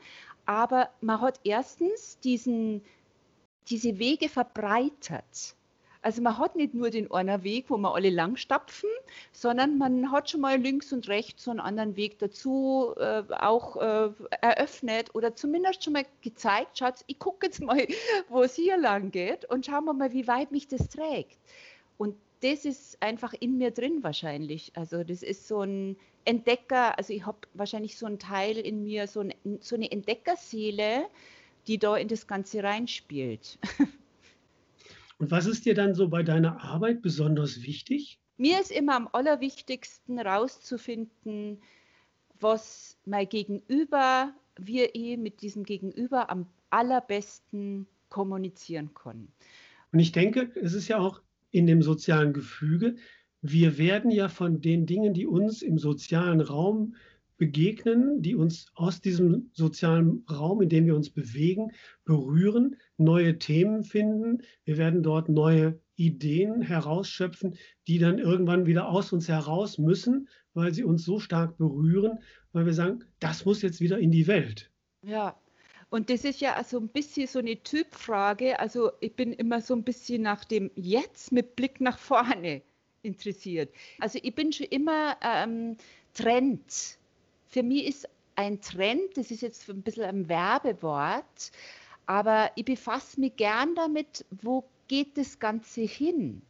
aber 0.46 0.90
man 1.02 1.22
hat 1.22 1.40
erstens 1.44 2.20
diesen, 2.20 2.82
diese 3.68 4.00
Wege 4.00 4.30
verbreitert. 4.30 5.57
Also 6.08 6.22
man 6.22 6.38
hat 6.38 6.56
nicht 6.56 6.74
nur 6.74 6.90
den 6.90 7.12
einen 7.12 7.44
Weg, 7.44 7.66
wo 7.68 7.76
man 7.76 7.92
alle 7.92 8.10
langstapfen, 8.10 8.90
sondern 9.34 9.78
man 9.78 10.10
hat 10.10 10.30
schon 10.30 10.40
mal 10.40 10.58
links 10.58 10.94
und 10.94 11.10
rechts 11.10 11.44
so 11.44 11.52
einen 11.52 11.60
anderen 11.60 11.98
Weg 11.98 12.18
dazu 12.20 12.94
äh, 12.96 13.24
auch 13.34 13.76
äh, 13.76 14.10
eröffnet 14.40 15.14
oder 15.16 15.36
zumindest 15.36 15.84
schon 15.84 15.92
mal 15.92 16.06
gezeigt, 16.22 16.78
schaut, 16.78 17.04
ich 17.08 17.20
gucke 17.20 17.48
jetzt 17.48 17.62
mal, 17.62 17.86
wo 18.30 18.42
es 18.42 18.56
hier 18.56 18.78
lang 18.78 19.12
geht 19.12 19.44
und 19.52 19.66
schauen 19.66 19.84
wir 19.84 19.92
mal, 19.92 20.14
wie 20.14 20.30
weit 20.30 20.54
mich 20.54 20.70
das 20.70 20.88
trägt. 20.88 21.38
Und 21.98 22.16
das 22.40 22.64
ist 22.64 23.04
einfach 23.04 23.34
in 23.38 23.58
mir 23.58 23.72
drin 23.72 24.02
wahrscheinlich. 24.02 24.72
Also 24.76 25.04
das 25.04 25.24
ist 25.24 25.46
so 25.46 25.64
ein 25.64 25.98
Entdecker, 26.24 26.98
also 26.98 27.12
ich 27.12 27.26
habe 27.26 27.40
wahrscheinlich 27.54 27.98
so 27.98 28.06
einen 28.06 28.18
Teil 28.18 28.58
in 28.58 28.82
mir, 28.82 29.08
so, 29.08 29.20
ein, 29.20 29.34
so 29.60 29.76
eine 29.76 29.92
Entdeckerseele, 29.92 31.06
die 31.68 31.78
da 31.78 31.98
in 31.98 32.08
das 32.08 32.28
Ganze 32.28 32.64
reinspielt. 32.64 33.60
Und 35.18 35.32
was 35.32 35.46
ist 35.48 35.66
dir 35.66 35.74
dann 35.74 35.96
so 35.96 36.10
bei 36.10 36.24
deiner 36.24 36.64
Arbeit 36.64 37.02
besonders 37.02 37.64
wichtig? 37.64 38.20
Mir 38.38 38.62
ist 38.62 38.72
immer 38.72 38.96
am 38.96 39.10
allerwichtigsten 39.12 40.20
rauszufinden, 40.20 41.60
was 42.40 42.98
mein 43.06 43.28
Gegenüber, 43.28 44.34
wir 44.60 44.96
eh 44.96 45.18
mit 45.18 45.42
diesem 45.42 45.64
Gegenüber 45.64 46.30
am 46.30 46.48
allerbesten 46.70 47.88
kommunizieren 48.10 48.94
können. 48.94 49.32
Und 49.92 50.00
ich 50.00 50.12
denke, 50.12 50.52
es 50.56 50.74
ist 50.74 50.88
ja 50.88 51.00
auch 51.00 51.22
in 51.52 51.66
dem 51.66 51.82
sozialen 51.82 52.34
Gefüge. 52.34 52.96
Wir 53.42 53.78
werden 53.78 54.12
ja 54.12 54.30
von 54.30 54.62
den 54.62 54.86
Dingen, 54.86 55.14
die 55.14 55.26
uns 55.26 55.62
im 55.62 55.80
sozialen 55.80 56.42
Raum 56.42 56.96
begegnen, 57.38 58.22
die 58.22 58.36
uns 58.36 58.68
aus 58.74 59.02
diesem 59.02 59.50
sozialen 59.54 60.26
Raum, 60.30 60.62
in 60.62 60.70
dem 60.70 60.86
wir 60.86 60.96
uns 60.96 61.10
bewegen, 61.10 61.72
berühren, 62.04 62.78
neue 62.98 63.38
Themen 63.40 63.84
finden. 63.84 64.42
Wir 64.66 64.78
werden 64.78 65.04
dort 65.04 65.30
neue 65.30 65.80
Ideen 65.96 66.62
herausschöpfen, 66.62 67.58
die 67.88 68.00
dann 68.00 68.20
irgendwann 68.20 68.66
wieder 68.66 68.90
aus 68.90 69.14
uns 69.14 69.28
heraus 69.28 69.78
müssen, 69.78 70.28
weil 70.54 70.74
sie 70.74 70.84
uns 70.84 71.04
so 71.04 71.20
stark 71.20 71.58
berühren, 71.58 72.20
weil 72.54 72.66
wir 72.66 72.74
sagen, 72.74 73.04
das 73.20 73.46
muss 73.46 73.62
jetzt 73.62 73.82
wieder 73.82 74.00
in 74.00 74.12
die 74.12 74.28
Welt. 74.28 74.72
Ja, 75.04 75.40
und 75.90 76.10
das 76.10 76.26
ist 76.26 76.42
ja 76.42 76.56
also 76.56 76.80
ein 76.80 76.90
bisschen 76.90 77.28
so 77.28 77.40
eine 77.40 77.62
Typfrage. 77.62 78.60
Also 78.60 78.92
ich 79.00 79.16
bin 79.16 79.32
immer 79.34 79.62
so 79.62 79.74
ein 79.76 79.84
bisschen 79.84 80.22
nach 80.22 80.44
dem 80.44 80.70
Jetzt 80.76 81.32
mit 81.32 81.56
Blick 81.56 81.80
nach 81.80 81.98
vorne 81.98 82.62
interessiert. 83.04 83.74
Also 84.00 84.20
ich 84.22 84.36
bin 84.36 84.52
schon 84.52 84.68
immer 84.68 85.16
ähm, 85.22 85.78
Trend. 86.14 86.98
Für 87.48 87.64
mich 87.64 87.86
ist 87.86 88.10
ein 88.36 88.62
Trend, 88.62 89.18
das 89.18 89.32
ist 89.32 89.42
jetzt 89.42 89.68
ein 89.70 89.82
bisschen 89.82 90.04
ein 90.04 90.30
Werbewort, 90.30 91.52
aber 92.06 92.52
ich 92.56 92.66
befasse 92.66 93.20
mich 93.20 93.36
gern 93.36 93.76
damit, 93.76 94.26
wo 94.42 94.64
geht 94.88 95.18
das 95.18 95.40
Ganze 95.40 95.82
hin? 95.82 96.42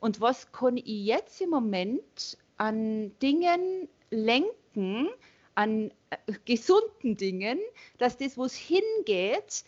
Und 0.00 0.20
was 0.20 0.52
kann 0.52 0.76
ich 0.76 0.86
jetzt 0.86 1.40
im 1.40 1.50
Moment 1.50 2.38
an 2.56 3.12
Dingen 3.20 3.88
lenken, 4.10 5.08
an 5.54 5.90
äh, 6.10 6.32
gesunden 6.44 7.16
Dingen, 7.16 7.58
dass 7.98 8.16
das, 8.16 8.36
wo 8.38 8.44
es 8.44 8.54
hingeht, 8.54 9.64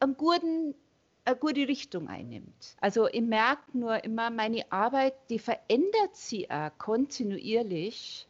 einen 0.00 0.16
guten, 0.16 0.74
eine 1.24 1.36
gute 1.36 1.68
Richtung 1.68 2.08
einnimmt. 2.08 2.76
Also 2.80 3.08
ich 3.08 3.22
merke 3.22 3.78
nur 3.78 4.02
immer, 4.04 4.30
meine 4.30 4.70
Arbeit, 4.72 5.14
die 5.30 5.38
verändert 5.38 6.16
sich 6.16 6.50
auch 6.50 6.70
kontinuierlich 6.78 8.26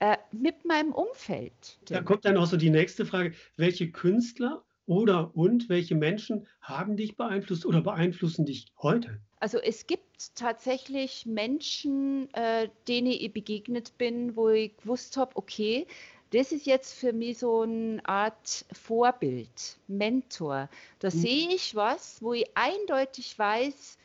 äh, 0.00 0.16
mit 0.32 0.64
meinem 0.64 0.92
Umfeld. 0.92 1.78
Da 1.88 2.02
kommt 2.02 2.24
dann 2.24 2.36
auch 2.36 2.46
so 2.46 2.56
die 2.56 2.70
nächste 2.70 3.06
Frage, 3.06 3.32
welche 3.56 3.90
Künstler 3.90 4.62
oder 4.86 5.34
und 5.34 5.68
welche 5.68 5.94
Menschen 5.94 6.46
haben 6.60 6.96
dich 6.96 7.16
beeinflusst 7.16 7.66
oder 7.66 7.80
beeinflussen 7.80 8.46
dich 8.46 8.66
heute? 8.78 9.20
Also 9.40 9.58
es 9.58 9.86
gibt 9.86 10.34
tatsächlich 10.34 11.26
Menschen, 11.26 12.32
äh, 12.34 12.68
denen 12.88 13.08
ich 13.08 13.32
begegnet 13.32 13.98
bin, 13.98 14.36
wo 14.36 14.48
ich 14.48 14.76
gewusst 14.76 15.16
habe, 15.16 15.36
okay, 15.36 15.86
das 16.30 16.52
ist 16.52 16.66
jetzt 16.66 16.94
für 16.94 17.12
mich 17.12 17.38
so 17.38 17.62
eine 17.62 18.00
Art 18.04 18.64
Vorbild, 18.72 19.78
Mentor. 19.86 20.68
Da 20.98 21.08
mhm. 21.08 21.12
sehe 21.12 21.48
ich 21.54 21.74
was, 21.74 22.22
wo 22.22 22.32
ich 22.32 22.46
eindeutig 22.54 23.38
weiß, 23.38 23.98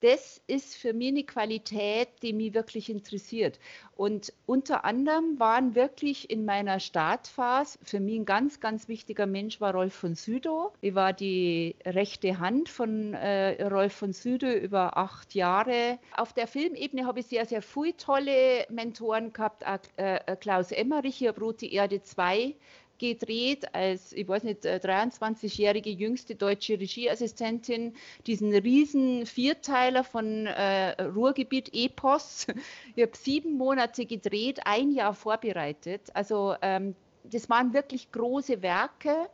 das 0.00 0.42
ist 0.46 0.76
für 0.76 0.92
mich 0.92 1.08
eine 1.08 1.24
Qualität, 1.24 2.08
die 2.22 2.32
mich 2.32 2.54
wirklich 2.54 2.90
interessiert. 2.90 3.58
Und 3.96 4.32
unter 4.44 4.84
anderem 4.84 5.38
waren 5.38 5.74
wirklich 5.74 6.28
in 6.28 6.44
meiner 6.44 6.80
Startphase 6.80 7.78
für 7.82 7.98
mich 7.98 8.16
ein 8.16 8.26
ganz, 8.26 8.60
ganz 8.60 8.88
wichtiger 8.88 9.26
Mensch 9.26 9.60
war 9.60 9.72
Rolf 9.72 9.94
von 9.94 10.14
Südow. 10.14 10.72
Ich 10.82 10.94
war 10.94 11.14
die 11.14 11.76
rechte 11.84 12.38
Hand 12.38 12.68
von 12.68 13.14
äh, 13.14 13.62
Rolf 13.64 13.94
von 13.94 14.12
Südow 14.12 14.54
über 14.54 14.98
acht 14.98 15.34
Jahre. 15.34 15.98
Auf 16.14 16.34
der 16.34 16.46
Filmebene 16.46 17.06
habe 17.06 17.20
ich 17.20 17.26
sehr, 17.26 17.46
sehr 17.46 17.62
viele 17.62 17.96
tolle 17.96 18.66
Mentoren 18.68 19.32
gehabt. 19.32 19.64
Äh, 19.96 20.36
Klaus 20.36 20.72
Emmerich, 20.72 21.22
ich 21.22 21.28
habe 21.28 21.40
Rote 21.40 21.66
Erde 21.66 22.02
2 22.02 22.54
gedreht 22.98 23.74
als, 23.74 24.12
ich 24.12 24.26
weiß 24.26 24.42
nicht, 24.44 24.64
23-jährige 24.64 25.90
äh, 25.90 25.94
jüngste 25.94 26.34
deutsche 26.34 26.78
Regieassistentin, 26.78 27.94
diesen 28.26 28.54
riesen 28.54 29.26
Vierteiler 29.26 30.04
von 30.04 30.46
äh, 30.46 31.02
Ruhrgebiet 31.02 31.70
Epos. 31.72 32.46
Ich 32.94 33.02
habe 33.02 33.16
sieben 33.16 33.58
Monate 33.58 34.06
gedreht, 34.06 34.60
ein 34.64 34.90
Jahr 34.90 35.14
vorbereitet. 35.14 36.02
Also 36.14 36.54
ähm, 36.62 36.94
das 37.24 37.50
waren 37.50 37.72
wirklich 37.74 38.10
große 38.12 38.62
Werke. 38.62 39.28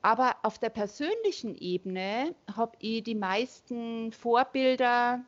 Aber 0.00 0.36
auf 0.42 0.58
der 0.58 0.70
persönlichen 0.70 1.56
Ebene 1.56 2.34
habe 2.56 2.76
ich 2.78 3.02
die 3.02 3.16
meisten 3.16 4.12
Vorbilder 4.12 5.24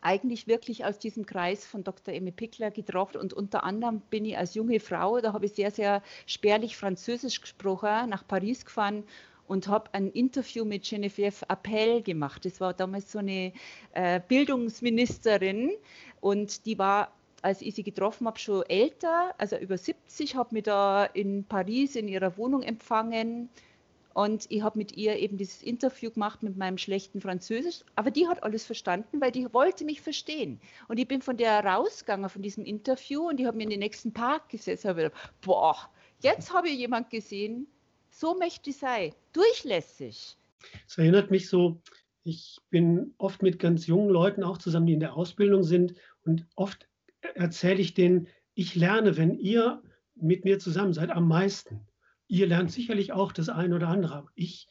eigentlich 0.00 0.46
wirklich 0.46 0.84
aus 0.84 0.98
diesem 0.98 1.26
Kreis 1.26 1.66
von 1.66 1.84
Dr. 1.84 2.14
Emmy 2.14 2.30
Pickler 2.30 2.70
getroffen 2.70 3.18
und 3.18 3.32
unter 3.32 3.64
anderem 3.64 4.00
bin 4.10 4.24
ich 4.24 4.38
als 4.38 4.54
junge 4.54 4.80
Frau, 4.80 5.20
da 5.20 5.32
habe 5.32 5.46
ich 5.46 5.52
sehr, 5.52 5.70
sehr 5.70 6.02
spärlich 6.26 6.76
Französisch 6.76 7.40
gesprochen, 7.40 8.08
nach 8.08 8.26
Paris 8.26 8.64
gefahren 8.64 9.04
und 9.46 9.68
habe 9.68 9.92
ein 9.94 10.10
Interview 10.10 10.64
mit 10.64 10.84
Geneviève 10.84 11.44
Appel 11.48 12.02
gemacht. 12.02 12.44
Das 12.44 12.60
war 12.60 12.74
damals 12.74 13.10
so 13.12 13.18
eine 13.18 13.52
äh, 13.92 14.20
Bildungsministerin 14.26 15.72
und 16.20 16.66
die 16.66 16.78
war 16.78 17.12
als 17.40 17.62
ich 17.62 17.76
sie 17.76 17.84
getroffen 17.84 18.26
habe, 18.26 18.38
schon 18.38 18.64
älter, 18.68 19.32
also 19.38 19.56
über 19.56 19.78
70, 19.78 20.34
habe 20.34 20.54
mich 20.56 20.64
da 20.64 21.04
in 21.04 21.44
Paris 21.44 21.94
in 21.94 22.08
ihrer 22.08 22.36
Wohnung 22.36 22.62
empfangen 22.62 23.48
und 24.18 24.46
ich 24.48 24.62
habe 24.62 24.76
mit 24.76 24.96
ihr 24.96 25.16
eben 25.16 25.36
dieses 25.36 25.62
Interview 25.62 26.10
gemacht 26.10 26.42
mit 26.42 26.56
meinem 26.56 26.76
schlechten 26.76 27.20
Französisch. 27.20 27.84
Aber 27.94 28.10
die 28.10 28.26
hat 28.26 28.42
alles 28.42 28.66
verstanden, 28.66 29.20
weil 29.20 29.30
die 29.30 29.46
wollte 29.54 29.84
mich 29.84 30.00
verstehen. 30.00 30.60
Und 30.88 30.98
ich 30.98 31.06
bin 31.06 31.22
von 31.22 31.36
der 31.36 31.64
rausgegangen 31.64 32.28
von 32.28 32.42
diesem 32.42 32.64
Interview 32.64 33.28
und 33.28 33.38
ich 33.38 33.46
habe 33.46 33.56
mir 33.56 33.62
in 33.62 33.70
den 33.70 33.78
nächsten 33.78 34.12
Park 34.12 34.48
gesessen 34.48 34.90
und 34.90 34.96
gedacht, 34.96 35.32
boah, 35.40 35.76
jetzt 36.18 36.52
habe 36.52 36.68
ich 36.68 36.76
jemand 36.78 37.10
gesehen, 37.10 37.68
so 38.10 38.36
möchte 38.36 38.70
ich 38.70 38.78
sein, 38.78 39.12
durchlässig. 39.32 40.36
Es 40.88 40.98
erinnert 40.98 41.30
mich 41.30 41.48
so, 41.48 41.80
ich 42.24 42.58
bin 42.70 43.14
oft 43.18 43.40
mit 43.42 43.60
ganz 43.60 43.86
jungen 43.86 44.10
Leuten 44.10 44.42
auch 44.42 44.58
zusammen, 44.58 44.86
die 44.86 44.94
in 44.94 45.00
der 45.00 45.14
Ausbildung 45.14 45.62
sind 45.62 45.94
und 46.24 46.44
oft 46.56 46.88
erzähle 47.36 47.80
ich 47.80 47.94
denen, 47.94 48.26
ich 48.54 48.74
lerne, 48.74 49.16
wenn 49.16 49.38
ihr 49.38 49.80
mit 50.16 50.44
mir 50.44 50.58
zusammen 50.58 50.92
seid, 50.92 51.10
am 51.10 51.28
meisten. 51.28 51.86
Ihr 52.28 52.46
lernt 52.46 52.70
sicherlich 52.70 53.12
auch 53.12 53.32
das 53.32 53.48
eine 53.48 53.74
oder 53.74 53.88
andere, 53.88 54.14
aber 54.14 54.28
ich 54.34 54.68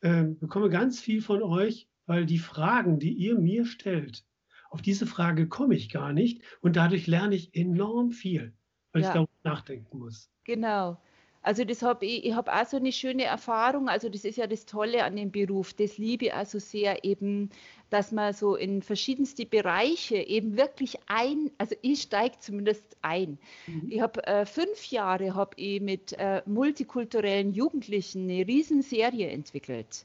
äh, 0.00 0.24
bekomme 0.24 0.70
ganz 0.70 1.00
viel 1.00 1.20
von 1.20 1.42
euch, 1.42 1.88
weil 2.06 2.24
die 2.24 2.38
Fragen, 2.38 2.98
die 2.98 3.12
ihr 3.12 3.38
mir 3.38 3.66
stellt, 3.66 4.24
auf 4.70 4.80
diese 4.82 5.06
Frage 5.06 5.48
komme 5.48 5.74
ich 5.74 5.90
gar 5.90 6.12
nicht 6.12 6.42
und 6.60 6.76
dadurch 6.76 7.06
lerne 7.06 7.34
ich 7.34 7.54
enorm 7.54 8.12
viel, 8.12 8.54
weil 8.92 9.02
ja. 9.02 9.08
ich 9.08 9.14
darüber 9.14 9.30
nachdenken 9.42 9.98
muss. 9.98 10.30
Genau. 10.44 11.00
Also 11.42 11.64
das 11.64 11.82
habe 11.82 12.04
ich, 12.04 12.24
ich 12.26 12.34
habe 12.34 12.52
auch 12.52 12.66
so 12.66 12.76
eine 12.76 12.92
schöne 12.92 13.24
Erfahrung. 13.24 13.88
Also 13.88 14.08
das 14.08 14.24
ist 14.24 14.36
ja 14.36 14.46
das 14.46 14.66
Tolle 14.66 15.04
an 15.04 15.16
dem 15.16 15.30
Beruf. 15.30 15.72
Das 15.72 15.96
liebe 15.96 16.26
ich 16.26 16.34
also 16.34 16.58
sehr 16.58 17.02
eben, 17.04 17.50
dass 17.90 18.12
man 18.12 18.32
so 18.32 18.54
in 18.56 18.82
verschiedenste 18.82 19.44
Bereiche 19.44 20.16
eben 20.16 20.56
wirklich 20.56 20.98
ein, 21.06 21.50
also 21.58 21.74
ich 21.82 22.02
steige 22.02 22.38
zumindest 22.38 22.96
ein. 23.02 23.38
Mhm. 23.66 23.86
Ich 23.90 24.00
habe 24.00 24.26
äh, 24.26 24.46
fünf 24.46 24.86
Jahre 24.90 25.34
habe 25.34 25.52
ich 25.56 25.80
mit 25.80 26.12
äh, 26.14 26.42
multikulturellen 26.46 27.52
Jugendlichen 27.52 28.30
eine 28.30 28.46
Riesenserie 28.46 29.28
entwickelt. 29.28 30.04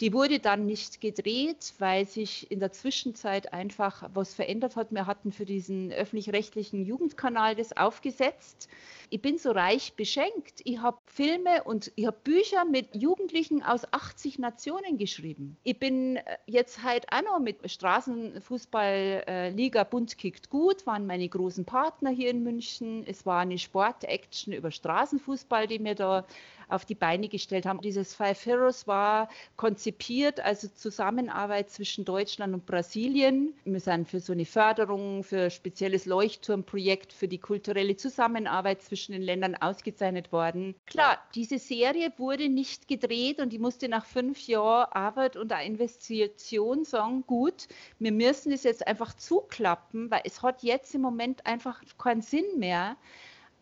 Die 0.00 0.12
wurde 0.12 0.40
dann 0.40 0.66
nicht 0.66 1.00
gedreht, 1.00 1.72
weil 1.78 2.04
sich 2.04 2.50
in 2.50 2.60
der 2.60 2.70
Zwischenzeit 2.70 3.54
einfach 3.54 4.10
was 4.12 4.34
verändert 4.34 4.76
hat. 4.76 4.92
Wir 4.92 5.06
hatten 5.06 5.32
für 5.32 5.46
diesen 5.46 5.90
öffentlich-rechtlichen 5.90 6.84
Jugendkanal 6.84 7.54
das 7.54 7.74
aufgesetzt. 7.74 8.68
Ich 9.08 9.22
bin 9.22 9.38
so 9.38 9.52
reich 9.52 9.94
beschenkt. 9.94 10.60
Ich 10.64 10.78
habe 10.80 10.98
Filme 11.06 11.64
und 11.64 11.92
ich 11.96 12.06
habe 12.06 12.18
Bücher 12.24 12.66
mit 12.66 12.94
Jugendlichen 12.94 13.62
aus 13.62 13.90
80 13.90 14.38
Nationen 14.38 14.98
geschrieben. 14.98 15.56
Ich 15.62 15.78
bin 15.78 16.16
äh, 16.16 16.22
jetzt 16.46 16.82
halt 16.82 17.10
auch 17.10 17.22
noch 17.26 17.40
mit 17.40 17.70
Straßenfußball-Liga 17.70 19.84
Bund 19.84 20.16
kickt 20.16 20.50
gut, 20.50 20.86
waren 20.86 21.06
meine 21.06 21.28
großen 21.28 21.64
Partner 21.64 22.10
hier 22.10 22.30
in 22.30 22.42
München. 22.42 23.04
Es 23.06 23.26
war 23.26 23.40
eine 23.40 23.58
Sport-Action 23.58 24.52
über 24.52 24.70
Straßenfußball, 24.70 25.66
die 25.66 25.78
mir 25.78 25.94
da 25.94 26.24
auf 26.68 26.84
die 26.84 26.94
Beine 26.94 27.28
gestellt 27.28 27.66
haben. 27.66 27.80
Dieses 27.80 28.14
Five 28.14 28.44
Heroes 28.44 28.86
war 28.86 29.28
konzipiert, 29.56 30.40
also 30.40 30.68
Zusammenarbeit 30.68 31.70
zwischen 31.70 32.04
Deutschland 32.04 32.54
und 32.54 32.66
Brasilien. 32.66 33.54
Wir 33.64 33.80
sind 33.80 34.08
für 34.08 34.20
so 34.20 34.32
eine 34.32 34.44
Förderung, 34.44 35.22
für 35.22 35.44
ein 35.44 35.50
spezielles 35.50 36.06
Leuchtturmprojekt, 36.06 37.12
für 37.12 37.28
die 37.28 37.38
kulturelle 37.38 37.96
Zusammenarbeit 37.96 38.82
zwischen 38.82 39.12
den 39.12 39.22
Ländern 39.22 39.54
ausgezeichnet 39.54 40.32
worden. 40.32 40.74
Klar, 40.86 41.18
diese 41.34 41.58
Serie 41.58 42.12
wurde 42.16 42.48
nicht 42.48 42.88
gedreht 42.88 43.40
und 43.40 43.52
die 43.52 43.58
musste 43.58 43.88
nach 43.88 44.04
fünf 44.04 44.46
Jahren 44.46 44.92
Arbeit 44.92 45.36
und 45.36 45.52
Investition 45.52 46.84
sagen, 46.84 47.15
gut, 47.24 47.68
wir 47.98 48.12
müssen 48.12 48.52
es 48.52 48.64
jetzt 48.64 48.86
einfach 48.86 49.14
zuklappen, 49.14 50.10
weil 50.10 50.22
es 50.24 50.42
hat 50.42 50.62
jetzt 50.62 50.94
im 50.94 51.02
Moment 51.02 51.46
einfach 51.46 51.82
keinen 51.98 52.22
Sinn 52.22 52.58
mehr. 52.58 52.96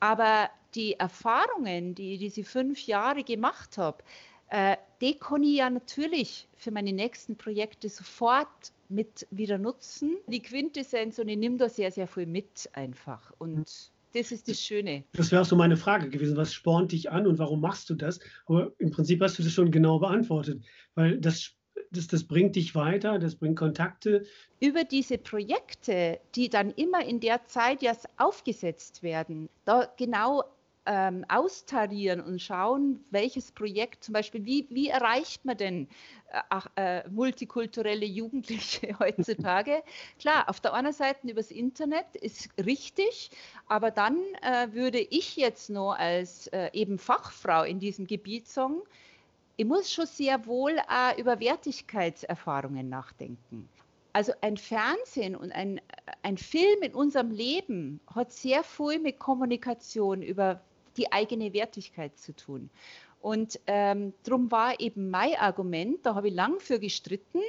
Aber 0.01 0.51
die 0.75 0.95
Erfahrungen, 0.95 1.95
die 1.95 2.15
ich 2.15 2.21
diese 2.21 2.45
fünf 2.45 2.87
Jahre 2.87 3.23
gemacht 3.23 3.79
habe, 3.79 3.99
äh, 4.49 4.77
die 5.01 5.19
kann 5.19 5.43
ich 5.43 5.57
ja 5.57 5.71
natürlich 5.71 6.49
für 6.57 6.71
meine 6.71 6.93
nächsten 6.93 7.37
Projekte 7.37 7.89
sofort 7.89 8.49
mit 8.89 9.27
wieder 9.31 9.59
nutzen. 9.59 10.17
Die 10.27 10.41
Quintessenz 10.41 11.19
und 11.19 11.29
ich 11.29 11.39
nehme 11.39 11.57
da 11.57 11.69
sehr, 11.69 11.91
sehr 11.91 12.07
viel 12.07 12.27
mit 12.27 12.69
einfach. 12.73 13.33
Und 13.39 13.91
das 14.15 14.31
ist 14.31 14.49
das 14.49 14.61
Schöne. 14.61 15.05
Das 15.13 15.33
wäre 15.33 15.43
auch 15.43 15.47
so 15.47 15.57
meine 15.57 15.77
Frage 15.77 16.09
gewesen. 16.09 16.37
Was 16.37 16.55
spornt 16.55 16.93
dich 16.93 17.11
an 17.11 17.27
und 17.27 17.39
warum 17.39 17.61
machst 17.61 17.91
du 17.91 17.95
das? 17.95 18.21
Aber 18.47 18.73
im 18.79 18.91
Prinzip 18.91 19.21
hast 19.21 19.39
du 19.39 19.43
das 19.43 19.53
schon 19.53 19.71
genau 19.71 19.99
beantwortet, 19.99 20.63
weil 20.95 21.19
das 21.19 21.55
das, 21.91 22.07
das 22.07 22.25
bringt 22.25 22.57
dich 22.57 22.75
weiter, 22.75 23.19
das 23.19 23.37
bringt 23.37 23.59
Kontakte. 23.59 24.25
Über 24.61 24.85
diese 24.85 25.19
Projekte, 25.19 26.21
die 26.35 26.49
dann 26.49 26.71
immer 26.73 27.05
in 27.05 27.21
der 27.21 27.45
Zeit 27.47 27.83
ja 27.83 27.93
aufgesetzt 28.17 29.03
werden, 29.03 29.49
da 29.65 29.89
genau 29.97 30.45
ähm, 30.87 31.25
austarieren 31.29 32.21
und 32.21 32.43
schauen, 32.43 33.05
welches 33.11 33.53
Projekt 33.53 34.05
zum 34.05 34.13
Beispiel, 34.13 34.45
wie, 34.45 34.67
wie 34.71 34.89
erreicht 34.89 35.45
man 35.45 35.57
denn 35.57 35.89
äh, 36.77 37.01
äh, 37.01 37.09
multikulturelle 37.09 38.05
Jugendliche 38.05 38.95
heutzutage? 38.99 39.83
Klar, 40.19 40.49
auf 40.49 40.61
der 40.61 40.75
einen 40.75 40.93
Seite 40.93 41.27
übers 41.27 41.51
Internet 41.51 42.17
ist 42.21 42.51
richtig, 42.63 43.31
aber 43.67 43.91
dann 43.91 44.19
äh, 44.43 44.73
würde 44.73 45.01
ich 45.01 45.37
jetzt 45.37 45.71
nur 45.71 45.99
als 45.99 46.49
äh, 46.49 46.71
eben 46.73 46.99
Fachfrau 46.99 47.63
in 47.63 47.79
diesem 47.79 48.07
Gebiet 48.07 48.49
sagen, 48.49 48.83
ich 49.57 49.65
muss 49.65 49.93
schon 49.93 50.07
sehr 50.07 50.47
wohl 50.47 50.79
auch 50.89 51.17
über 51.17 51.41
Wertigkeitserfahrungen 51.41 52.89
nachdenken. 52.89 53.69
Also 54.13 54.33
ein 54.41 54.57
Fernsehen 54.57 55.35
und 55.35 55.53
ein, 55.53 55.81
ein 56.23 56.39
Film 56.39 56.83
in 56.83 56.95
unserem 56.95 57.31
Leben 57.31 58.01
hat 58.15 58.33
sehr 58.33 58.63
viel 58.63 59.01
mit 59.01 59.19
Kommunikation 59.19 60.23
über 60.23 60.61
die 60.97 61.11
eigene 61.13 61.53
Wertigkeit 61.53 62.17
zu 62.19 62.35
tun. 62.35 62.71
Und 63.21 63.59
ähm, 63.67 64.13
darum 64.23 64.51
war 64.51 64.79
eben 64.81 65.11
mein 65.11 65.35
Argument, 65.37 66.05
da 66.05 66.15
habe 66.15 66.29
ich 66.29 66.35
lang 66.35 66.61
für 66.61 66.79
gestritten, 66.79 67.41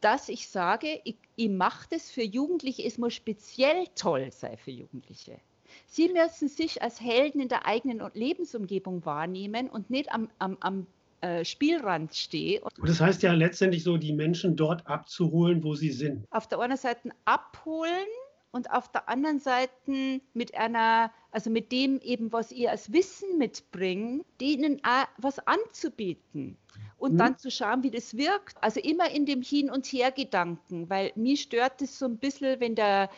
dass 0.00 0.28
ich 0.28 0.48
sage, 0.48 1.00
ich, 1.04 1.16
ich 1.36 1.48
mache 1.48 1.88
das 1.90 2.10
für 2.10 2.22
Jugendliche, 2.22 2.84
es 2.84 2.98
muss 2.98 3.14
speziell 3.14 3.86
toll 3.94 4.30
sein 4.30 4.56
für 4.58 4.70
Jugendliche. 4.70 5.40
Sie 5.86 6.08
müssen 6.08 6.48
sich 6.48 6.82
als 6.82 7.00
Helden 7.00 7.40
in 7.40 7.48
der 7.48 7.66
eigenen 7.66 8.02
Lebensumgebung 8.14 9.04
wahrnehmen 9.04 9.68
und 9.68 9.90
nicht 9.90 10.12
am, 10.12 10.28
am, 10.38 10.56
am 10.60 10.86
äh, 11.20 11.44
Spielrand 11.44 12.14
stehe. 12.14 12.60
Und 12.60 12.88
das 12.88 13.00
heißt 13.00 13.22
ja 13.22 13.32
letztendlich 13.32 13.82
so, 13.82 13.96
die 13.96 14.12
Menschen 14.12 14.56
dort 14.56 14.86
abzuholen, 14.86 15.62
wo 15.62 15.74
sie 15.74 15.90
sind. 15.90 16.26
Auf 16.30 16.46
der 16.46 16.60
einen 16.60 16.76
Seite 16.76 17.10
abholen 17.24 18.06
und 18.52 18.70
auf 18.70 18.90
der 18.90 19.08
anderen 19.08 19.38
Seite 19.38 20.20
mit 20.34 20.54
einer, 20.54 21.12
also 21.30 21.50
mit 21.50 21.72
dem 21.72 22.00
eben, 22.00 22.32
was 22.32 22.52
ihr 22.52 22.70
als 22.70 22.92
Wissen 22.92 23.38
mitbringt, 23.38 24.24
denen 24.40 24.80
auch 24.84 25.06
was 25.18 25.38
anzubieten 25.46 26.56
und 26.96 27.14
mhm. 27.14 27.18
dann 27.18 27.38
zu 27.38 27.50
schauen, 27.50 27.82
wie 27.82 27.90
das 27.90 28.16
wirkt. 28.16 28.56
Also 28.62 28.80
immer 28.80 29.10
in 29.10 29.26
dem 29.26 29.42
Hin- 29.42 29.70
und 29.70 29.86
Her-Gedanken, 29.86 30.88
weil 30.90 31.12
mich 31.14 31.42
stört 31.42 31.82
es 31.82 31.98
so 31.98 32.06
ein 32.06 32.18
bisschen, 32.18 32.60
wenn 32.60 32.74
der 32.74 33.10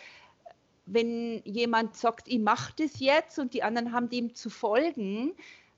wenn 0.85 1.43
jemand 1.45 1.97
sagt, 1.97 2.27
ich 2.27 2.41
mache 2.41 2.73
das 2.77 2.99
jetzt 2.99 3.39
und 3.39 3.55
die 3.55 3.63
anderen 3.63 3.93
haben 3.93 4.09
dem 4.09 4.35
zu 4.35 4.51
folgen. 4.51 5.33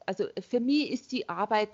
Also 0.06 0.24
für 0.40 0.60
mich 0.60 0.90
ist 0.90 1.12
die 1.12 1.28
Arbeit 1.28 1.70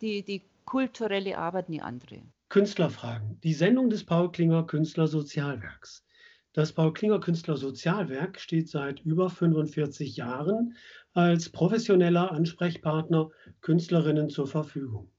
die, 0.00 0.22
die 0.22 0.42
kulturelle 0.64 1.38
Arbeit 1.38 1.68
nie 1.68 1.80
andere. 1.80 2.22
Künstlerfragen. 2.48 3.38
Die 3.42 3.54
Sendung 3.54 3.90
des 3.90 4.04
Paul 4.04 4.30
Klinger 4.30 4.64
Künstler 4.66 5.06
Sozialwerks. 5.06 6.04
Das 6.52 6.72
Paul 6.72 6.92
Klinger 6.92 7.18
Künstler 7.18 7.56
Sozialwerk 7.56 8.38
steht 8.38 8.68
seit 8.68 9.00
über 9.00 9.28
45 9.28 10.16
Jahren 10.16 10.76
als 11.12 11.48
professioneller 11.48 12.30
Ansprechpartner 12.30 13.30
Künstlerinnen 13.60 14.28
zur 14.28 14.46
Verfügung. 14.46 15.10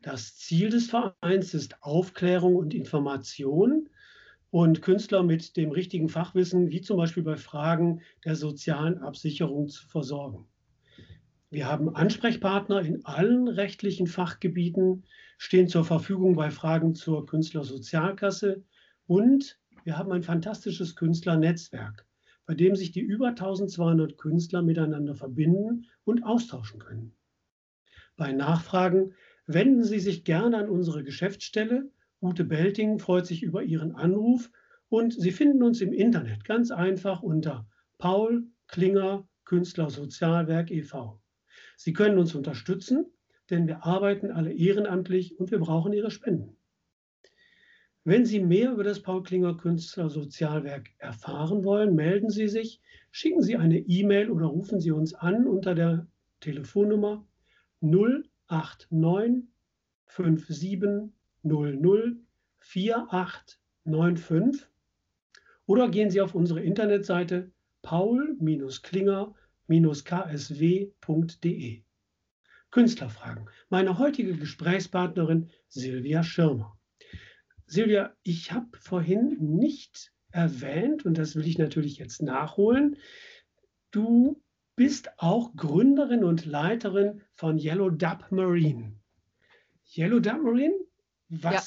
Das 0.00 0.36
Ziel 0.36 0.70
des 0.70 0.88
Vereins 0.88 1.52
ist 1.54 1.82
Aufklärung 1.82 2.56
und 2.56 2.74
Information 2.74 3.88
und 4.50 4.82
Künstler 4.82 5.22
mit 5.22 5.56
dem 5.56 5.72
richtigen 5.72 6.08
Fachwissen, 6.08 6.70
wie 6.70 6.80
zum 6.80 6.96
Beispiel 6.96 7.22
bei 7.22 7.36
Fragen 7.36 8.00
der 8.24 8.34
sozialen 8.34 8.98
Absicherung 8.98 9.68
zu 9.68 9.86
versorgen. 9.86 10.48
Wir 11.52 11.66
haben 11.66 11.94
Ansprechpartner 11.94 12.80
in 12.80 13.04
allen 13.04 13.46
rechtlichen 13.46 14.06
Fachgebieten, 14.06 15.04
stehen 15.36 15.68
zur 15.68 15.84
Verfügung 15.84 16.34
bei 16.34 16.50
Fragen 16.50 16.94
zur 16.94 17.26
Künstlersozialkasse 17.26 18.64
und 19.06 19.60
wir 19.84 19.98
haben 19.98 20.12
ein 20.12 20.22
fantastisches 20.22 20.96
Künstlernetzwerk, 20.96 22.06
bei 22.46 22.54
dem 22.54 22.74
sich 22.74 22.90
die 22.90 23.02
über 23.02 23.28
1200 23.28 24.16
Künstler 24.16 24.62
miteinander 24.62 25.14
verbinden 25.14 25.84
und 26.04 26.24
austauschen 26.24 26.80
können. 26.80 27.14
Bei 28.16 28.32
Nachfragen 28.32 29.12
wenden 29.46 29.84
Sie 29.84 30.00
sich 30.00 30.24
gerne 30.24 30.56
an 30.56 30.70
unsere 30.70 31.04
Geschäftsstelle. 31.04 31.90
Ute 32.22 32.44
Belting 32.44 32.98
freut 32.98 33.26
sich 33.26 33.42
über 33.42 33.62
Ihren 33.62 33.94
Anruf 33.94 34.50
und 34.88 35.12
Sie 35.12 35.32
finden 35.32 35.62
uns 35.62 35.82
im 35.82 35.92
Internet 35.92 36.46
ganz 36.46 36.70
einfach 36.70 37.22
unter 37.22 37.66
Paul 37.98 38.46
Klinger 38.68 39.28
Künstler 39.44 39.90
Sozialwerk 39.90 40.70
e.V. 40.70 41.21
Sie 41.76 41.92
können 41.92 42.18
uns 42.18 42.34
unterstützen, 42.34 43.06
denn 43.50 43.66
wir 43.66 43.84
arbeiten 43.84 44.30
alle 44.30 44.52
ehrenamtlich 44.52 45.38
und 45.38 45.50
wir 45.50 45.58
brauchen 45.58 45.92
Ihre 45.92 46.10
Spenden. 46.10 46.56
Wenn 48.04 48.24
Sie 48.24 48.40
mehr 48.40 48.72
über 48.72 48.82
das 48.82 49.00
Paul 49.00 49.22
Klinger 49.22 49.56
Künstler 49.56 50.10
Sozialwerk 50.10 50.90
erfahren 50.98 51.62
wollen, 51.62 51.94
melden 51.94 52.30
Sie 52.30 52.48
sich, 52.48 52.80
schicken 53.12 53.42
Sie 53.42 53.56
eine 53.56 53.78
E-Mail 53.78 54.28
oder 54.30 54.46
rufen 54.46 54.80
Sie 54.80 54.90
uns 54.90 55.14
an 55.14 55.46
unter 55.46 55.76
der 55.76 56.08
Telefonnummer 56.40 57.24
089 57.80 59.44
5700 60.06 62.16
4895 62.58 64.66
oder 65.66 65.88
gehen 65.88 66.10
Sie 66.10 66.20
auf 66.20 66.34
unsere 66.34 66.60
Internetseite 66.60 67.52
paul-klinger-ksw.de. 69.68 71.82
Künstlerfragen. 72.70 73.50
Meine 73.68 73.98
heutige 73.98 74.34
Gesprächspartnerin 74.34 75.50
Silvia 75.68 76.22
Schirmer. 76.22 76.78
Silvia, 77.66 78.16
ich 78.22 78.52
habe 78.52 78.78
vorhin 78.78 79.36
nicht 79.40 80.14
erwähnt, 80.30 81.04
und 81.04 81.18
das 81.18 81.36
will 81.36 81.46
ich 81.46 81.58
natürlich 81.58 81.98
jetzt 81.98 82.22
nachholen, 82.22 82.96
du 83.90 84.42
bist 84.74 85.10
auch 85.18 85.54
Gründerin 85.54 86.24
und 86.24 86.46
Leiterin 86.46 87.20
von 87.34 87.58
Yellow 87.58 87.90
Dub 87.90 88.28
Marine. 88.30 88.98
Yellow 89.94 90.20
Dub 90.20 90.42
Marine, 90.42 90.78
was 91.28 91.52
ja. 91.52 91.60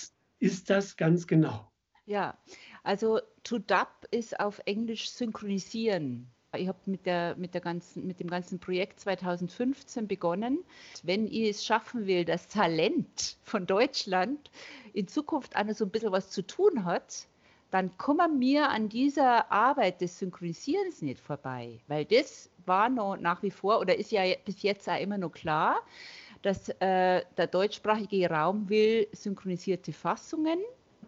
ist 0.47 0.71
das 0.71 0.97
ganz 0.97 1.27
genau? 1.27 1.71
Ja, 2.05 2.39
also 2.83 3.19
to 3.43 3.59
dub 3.59 4.07
ist 4.11 4.39
auf 4.39 4.61
Englisch 4.65 5.09
synchronisieren. 5.09 6.34
Ich 6.57 6.67
habe 6.67 6.77
mit, 6.85 7.05
der, 7.05 7.35
mit, 7.37 7.53
der 7.53 7.61
mit 7.95 8.19
dem 8.19 8.29
ganzen 8.29 8.59
Projekt 8.59 8.99
2015 8.99 10.07
begonnen. 10.07 10.59
Wenn 11.03 11.27
ich 11.27 11.49
es 11.49 11.65
schaffen 11.65 12.07
will, 12.07 12.25
das 12.25 12.47
Talent 12.47 13.37
von 13.43 13.65
Deutschland 13.65 14.51
in 14.93 15.07
Zukunft 15.07 15.55
auch 15.55 15.63
noch 15.63 15.73
so 15.73 15.85
ein 15.85 15.91
bisschen 15.91 16.11
was 16.11 16.29
zu 16.29 16.45
tun 16.45 16.85
hat, 16.85 17.27
dann 17.71 17.97
kommen 17.97 18.39
wir 18.39 18.69
an 18.69 18.89
dieser 18.89 19.51
Arbeit 19.51 19.99
des 20.01 20.19
Synchronisierens 20.19 21.01
nicht 21.01 21.19
vorbei. 21.19 21.79
Weil 21.87 22.05
das 22.05 22.49
war 22.65 22.89
noch 22.89 23.17
nach 23.17 23.43
wie 23.43 23.51
vor 23.51 23.79
oder 23.79 23.97
ist 23.97 24.11
ja 24.11 24.23
bis 24.45 24.61
jetzt 24.61 24.87
auch 24.87 24.99
immer 24.99 25.17
noch 25.17 25.31
klar, 25.31 25.81
dass 26.41 26.69
äh, 26.69 27.23
der 27.37 27.47
deutschsprachige 27.47 28.29
Raum 28.29 28.69
will 28.69 29.07
synchronisierte 29.11 29.93
Fassungen 29.93 30.59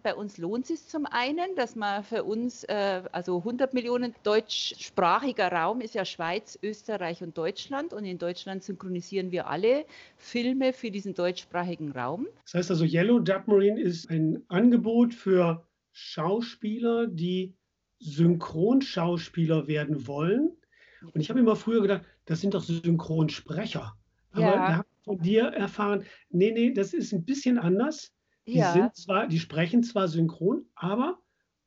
bei 0.02 0.14
uns 0.14 0.38
lohnt 0.38 0.70
es 0.70 0.88
zum 0.88 1.06
einen, 1.06 1.54
dass 1.56 1.76
man 1.76 2.02
für 2.04 2.24
uns, 2.24 2.64
äh, 2.64 3.02
also 3.12 3.38
100 3.38 3.74
Millionen 3.74 4.14
deutschsprachiger 4.22 5.50
Raum 5.50 5.80
ist 5.80 5.94
ja 5.94 6.04
Schweiz, 6.04 6.58
Österreich 6.62 7.22
und 7.22 7.36
Deutschland. 7.36 7.92
Und 7.92 8.04
in 8.04 8.18
Deutschland 8.18 8.62
synchronisieren 8.62 9.30
wir 9.30 9.48
alle 9.48 9.84
Filme 10.16 10.72
für 10.72 10.90
diesen 10.90 11.14
deutschsprachigen 11.14 11.92
Raum. 11.92 12.26
Das 12.44 12.54
heißt 12.54 12.70
also, 12.70 12.84
Yellow 12.84 13.18
Submarine 13.24 13.80
ist 13.80 14.10
ein 14.10 14.42
Angebot 14.48 15.14
für 15.14 15.64
Schauspieler, 15.92 17.06
die 17.06 17.54
Synchronschauspieler 17.98 19.66
werden 19.66 20.06
wollen. 20.06 20.56
Und 21.02 21.20
ich 21.20 21.30
habe 21.30 21.40
immer 21.40 21.56
früher 21.56 21.82
gedacht, 21.82 22.02
das 22.24 22.40
sind 22.40 22.54
doch 22.54 22.62
Synchronsprecher. 22.62 23.96
Aber 24.32 24.42
ja. 24.42 24.52
da 24.52 24.76
habe 24.76 24.88
ich 24.98 25.04
von 25.04 25.18
dir 25.20 25.44
erfahren, 25.44 26.04
nee, 26.30 26.52
nee, 26.52 26.72
das 26.72 26.92
ist 26.92 27.12
ein 27.12 27.24
bisschen 27.24 27.58
anders. 27.58 28.12
Die, 28.48 28.56
ja. 28.56 28.72
sind 28.72 28.96
zwar, 28.96 29.26
die 29.26 29.38
sprechen 29.38 29.82
zwar 29.82 30.08
synchron, 30.08 30.64
aber 30.74 31.18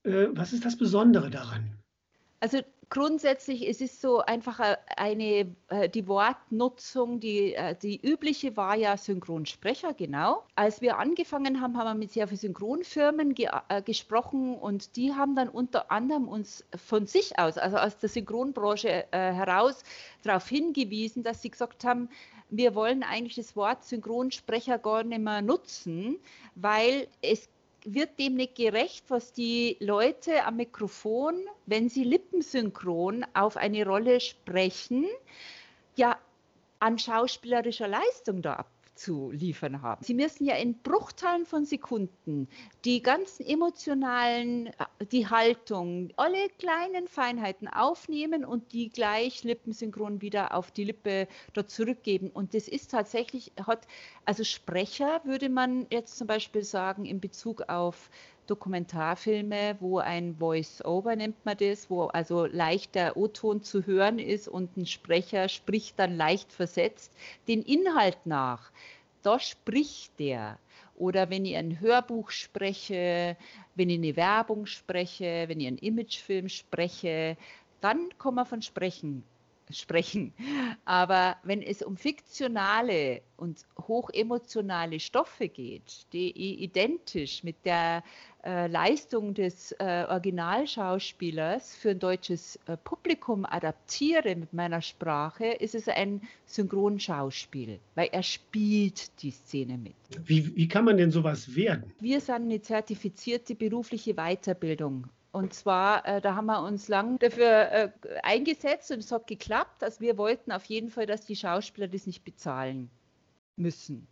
äh, 0.03 0.29
was 0.31 0.51
ist 0.51 0.65
das 0.65 0.77
Besondere 0.77 1.29
daran? 1.29 1.77
Also 2.39 2.61
grundsätzlich 2.89 3.69
es 3.69 3.81
ist 3.81 4.01
so 4.01 4.21
einfach 4.21 4.59
eine, 4.97 5.55
äh, 5.67 5.89
die 5.89 6.07
Wortnutzung, 6.07 7.19
die, 7.19 7.53
äh, 7.53 7.75
die 7.75 8.01
übliche 8.01 8.57
war 8.57 8.75
ja 8.75 8.97
Synchronsprecher, 8.97 9.93
genau. 9.93 10.43
Als 10.55 10.81
wir 10.81 10.97
angefangen 10.97 11.61
haben, 11.61 11.77
haben 11.77 11.85
wir 11.85 11.93
mit 11.93 12.13
sehr 12.13 12.27
vielen 12.27 12.39
Synchronfirmen 12.39 13.35
ge 13.35 13.49
äh, 13.69 13.83
gesprochen 13.83 14.55
und 14.55 14.95
die 14.95 15.13
haben 15.13 15.35
dann 15.35 15.49
unter 15.49 15.91
anderem 15.91 16.27
uns 16.27 16.65
von 16.75 17.05
sich 17.05 17.37
aus, 17.37 17.59
also 17.59 17.77
aus 17.77 17.99
der 17.99 18.09
Synchronbranche 18.09 19.05
äh, 19.11 19.33
heraus, 19.33 19.83
darauf 20.23 20.49
hingewiesen, 20.49 21.21
dass 21.21 21.43
sie 21.43 21.51
gesagt 21.51 21.83
haben, 21.83 22.09
wir 22.51 22.75
wollen 22.75 23.01
eigentlich 23.01 23.35
das 23.35 23.55
Wort 23.55 23.83
Synchronsprecher 23.85 24.77
gar 24.77 25.03
nicht 25.03 25.21
mehr 25.21 25.41
nutzen, 25.41 26.19
weil 26.55 27.07
es 27.21 27.49
wird 27.83 28.19
dem 28.19 28.35
nicht 28.35 28.55
gerecht, 28.55 29.05
was 29.09 29.33
die 29.33 29.77
Leute 29.79 30.43
am 30.43 30.57
Mikrofon, 30.57 31.35
wenn 31.65 31.89
sie 31.89 32.03
lippensynchron 32.03 33.25
auf 33.33 33.57
eine 33.57 33.85
Rolle 33.85 34.19
sprechen, 34.19 35.07
ja 35.95 36.17
an 36.79 36.99
schauspielerischer 36.99 37.87
Leistung 37.87 38.41
da 38.41 38.53
ab 38.53 38.71
zu 39.01 39.31
liefern 39.31 39.81
haben. 39.81 40.03
Sie 40.03 40.13
müssen 40.13 40.45
ja 40.45 40.55
in 40.55 40.79
Bruchteilen 40.81 41.45
von 41.45 41.65
Sekunden 41.65 42.47
die 42.85 43.01
ganzen 43.01 43.45
emotionalen, 43.45 44.69
die 45.11 45.27
Haltung, 45.27 46.09
alle 46.17 46.49
kleinen 46.59 47.07
Feinheiten 47.07 47.67
aufnehmen 47.67 48.45
und 48.45 48.73
die 48.73 48.89
gleich 48.89 49.43
lippensynchron 49.43 50.21
wieder 50.21 50.53
auf 50.53 50.71
die 50.71 50.83
Lippe 50.83 51.27
dort 51.53 51.71
zurückgeben. 51.71 52.29
Und 52.29 52.53
das 52.53 52.67
ist 52.67 52.91
tatsächlich, 52.91 53.51
hat, 53.65 53.87
also 54.25 54.43
Sprecher 54.43 55.21
würde 55.23 55.49
man 55.49 55.87
jetzt 55.89 56.17
zum 56.17 56.27
Beispiel 56.27 56.63
sagen 56.63 57.05
in 57.05 57.19
Bezug 57.19 57.63
auf 57.69 58.09
Dokumentarfilme, 58.47 59.77
wo 59.79 59.99
ein 59.99 60.35
Voice-Over 60.35 61.15
nennt 61.15 61.45
man 61.45 61.57
das, 61.57 61.89
wo 61.89 62.05
also 62.05 62.45
leicht 62.45 62.95
der 62.95 63.17
O-Ton 63.17 63.63
zu 63.63 63.85
hören 63.85 64.19
ist 64.19 64.47
und 64.47 64.75
ein 64.77 64.85
Sprecher 64.85 65.49
spricht 65.49 65.99
dann 65.99 66.15
leicht 66.15 66.51
versetzt, 66.51 67.13
den 67.47 67.61
Inhalt 67.61 68.25
nach. 68.25 68.71
Da 69.21 69.39
spricht 69.39 70.19
der. 70.19 70.57
Oder 70.95 71.29
wenn 71.29 71.45
ich 71.45 71.55
ein 71.55 71.79
Hörbuch 71.79 72.31
spreche, 72.31 73.37
wenn 73.75 73.89
ich 73.89 73.97
eine 73.97 74.15
Werbung 74.15 74.65
spreche, 74.65 75.45
wenn 75.47 75.59
ich 75.59 75.67
einen 75.67 75.77
Imagefilm 75.77 76.49
spreche, 76.49 77.37
dann 77.81 78.09
kann 78.19 78.35
man 78.35 78.45
von 78.45 78.61
Sprechen 78.61 79.23
sprechen. 79.73 80.33
Aber 80.85 81.37
wenn 81.43 81.61
es 81.61 81.81
um 81.81 81.97
fiktionale 81.97 83.21
und 83.37 83.61
hochemotionale 83.87 84.99
Stoffe 84.99 85.47
geht, 85.47 86.05
die 86.13 86.31
ich 86.31 86.61
identisch 86.61 87.43
mit 87.43 87.65
der 87.65 88.03
äh, 88.43 88.67
Leistung 88.67 89.33
des 89.33 89.71
äh, 89.73 90.05
Originalschauspielers 90.09 91.75
für 91.75 91.91
ein 91.91 91.99
deutsches 91.99 92.59
äh, 92.67 92.77
Publikum 92.77 93.45
adaptiere 93.45 94.35
mit 94.35 94.53
meiner 94.53 94.81
Sprache, 94.81 95.45
ist 95.45 95.75
es 95.75 95.87
ein 95.87 96.21
Synchronschauspiel, 96.45 97.79
weil 97.95 98.09
er 98.11 98.23
spielt 98.23 99.21
die 99.21 99.31
Szene 99.31 99.77
mit. 99.77 99.95
Wie, 100.23 100.55
wie 100.55 100.67
kann 100.67 100.85
man 100.85 100.97
denn 100.97 101.11
sowas 101.11 101.55
werden? 101.55 101.93
Wir 101.99 102.19
sind 102.19 102.35
eine 102.35 102.61
zertifizierte 102.61 103.55
berufliche 103.55 104.15
Weiterbildung 104.15 105.07
und 105.31 105.53
zwar, 105.53 106.05
äh, 106.05 106.19
da 106.19 106.35
haben 106.35 106.47
wir 106.47 106.61
uns 106.61 106.89
lang 106.89 107.17
dafür 107.19 107.71
äh, 107.71 107.89
eingesetzt 108.21 108.91
und 108.91 108.99
es 108.99 109.11
hat 109.11 109.27
geklappt. 109.27 109.83
Also 109.83 110.01
wir 110.01 110.17
wollten 110.17 110.51
auf 110.51 110.65
jeden 110.65 110.89
Fall, 110.89 111.05
dass 111.05 111.25
die 111.25 111.37
Schauspieler 111.37 111.87
das 111.87 112.05
nicht 112.05 112.25
bezahlen 112.25 112.89
müssen. 113.55 114.07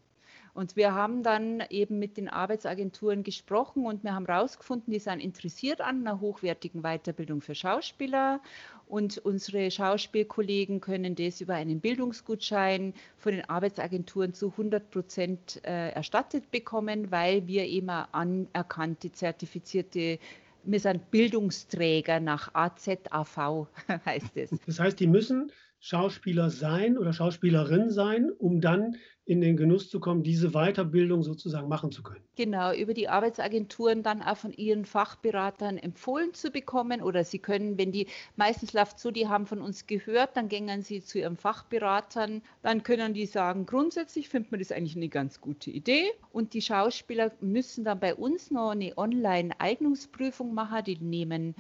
Und 0.54 0.76
wir 0.76 0.94
haben 0.94 1.24
dann 1.24 1.64
eben 1.70 2.00
mit 2.00 2.18
den 2.18 2.28
Arbeitsagenturen 2.28 3.24
gesprochen 3.24 3.86
und 3.86 4.04
wir 4.04 4.16
haben 4.16 4.26
herausgefunden, 4.26 4.92
die 4.92 5.00
sind 5.00 5.20
interessiert 5.20 5.80
an 5.80 6.02
einer 6.02 6.20
hochwertigen 6.20 6.82
Weiterbildung 6.82 7.42
für 7.42 7.56
Schauspieler. 7.56 8.42
Und 8.88 9.20
unsere 9.20 9.70
Schauspielkollegen 9.70 10.82
können 10.82 11.16
das 11.16 11.42
über 11.42 11.54
einen 11.54 11.80
Bildungsgutschein 11.80 12.94
von 13.18 13.34
den 13.34 13.48
Arbeitsagenturen 13.48 14.34
zu 14.34 14.52
100 14.52 14.90
Prozent 14.90 15.62
äh, 15.64 15.92
erstattet 15.92 16.50
bekommen, 16.50 17.12
weil 17.12 17.46
wir 17.46 17.66
eben 17.66 17.90
anerkannte, 17.90 19.12
zertifizierte 19.12 20.18
wir 20.64 20.80
sind 20.80 21.12
Bildungsträger 21.12 22.20
nach 22.20 22.54
AZAV, 22.54 23.68
heißt 24.06 24.38
es. 24.38 24.52
Das 24.66 24.80
heißt, 24.80 25.00
die 25.00 25.08
müssen 25.08 25.52
Schauspieler 25.80 26.50
sein 26.50 26.98
oder 26.98 27.14
Schauspielerin 27.14 27.90
sein, 27.90 28.30
um 28.32 28.62
dann 28.62 28.98
in 29.30 29.42
den 29.42 29.58
Genuss 29.58 29.92
zu 29.92 30.00
kommen, 30.00 30.24
diese 30.24 30.50
Weiterbildung 30.54 31.22
sozusagen 31.22 31.70
machen 31.70 31.92
zu 31.92 32.02
können. 32.02 32.24
Genau, 32.36 32.74
über 32.74 32.96
die 32.96 33.10
Arbeitsagenturen 33.10 34.02
dann 34.02 34.24
auch 34.24 34.38
von 34.38 34.52
ihren 34.54 34.86
Fachberatern 34.86 35.78
empfohlen 35.78 36.34
zu 36.34 36.50
bekommen 36.50 37.04
oder 37.04 37.24
sie 37.24 37.38
können, 37.38 37.78
wenn 37.78 37.92
die, 37.92 38.08
meistens 38.38 38.74
läuft 38.74 38.98
so, 38.98 39.12
die 39.12 39.28
haben 39.28 39.46
von 39.46 39.62
uns 39.62 39.86
gehört, 39.86 40.36
dann 40.36 40.50
gehen 40.50 40.82
sie 40.82 41.04
zu 41.04 41.20
ihren 41.20 41.38
Fachberatern, 41.38 42.42
dann 42.64 42.82
können 42.82 43.14
die 43.14 43.28
sagen, 43.28 43.68
grundsätzlich 43.68 44.30
findet 44.30 44.52
man 44.52 44.62
das 44.62 44.72
eigentlich 44.72 44.96
eine 44.96 45.10
ganz 45.10 45.40
gute 45.40 45.70
Idee 45.70 46.10
und 46.34 46.56
die 46.56 46.64
Schauspieler 46.64 47.32
müssen 47.40 47.84
dann 47.84 48.00
bei 48.00 48.16
uns 48.16 48.50
noch 48.50 48.72
eine 48.72 48.98
Online-Eignungsprüfung 48.98 50.56
machen, 50.56 50.84
die 50.86 50.98
nehmen 50.98 51.54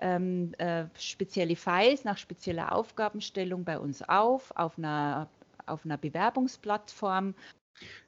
ähm, 0.00 0.52
äh, 0.58 0.84
spezielle 0.96 1.56
Files 1.56 2.04
nach 2.04 2.18
spezieller 2.18 2.72
Aufgabenstellung 2.72 3.64
bei 3.64 3.80
uns 3.80 4.08
auf, 4.08 4.52
auf 4.54 4.78
einer 4.78 5.28
auf 5.66 5.84
einer 5.84 5.98
Bewerbungsplattform. 5.98 7.34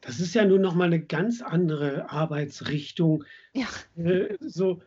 Das 0.01 0.21
ist 0.21 0.35
ja 0.35 0.45
nun 0.45 0.63
nochmal 0.63 0.87
eine 0.87 1.01
ganz 1.01 1.43
andere 1.43 2.11
Arbeitsrichtung. 2.11 3.25
Ja. 3.53 3.67
Äh, 3.97 4.37
so, 4.41 4.83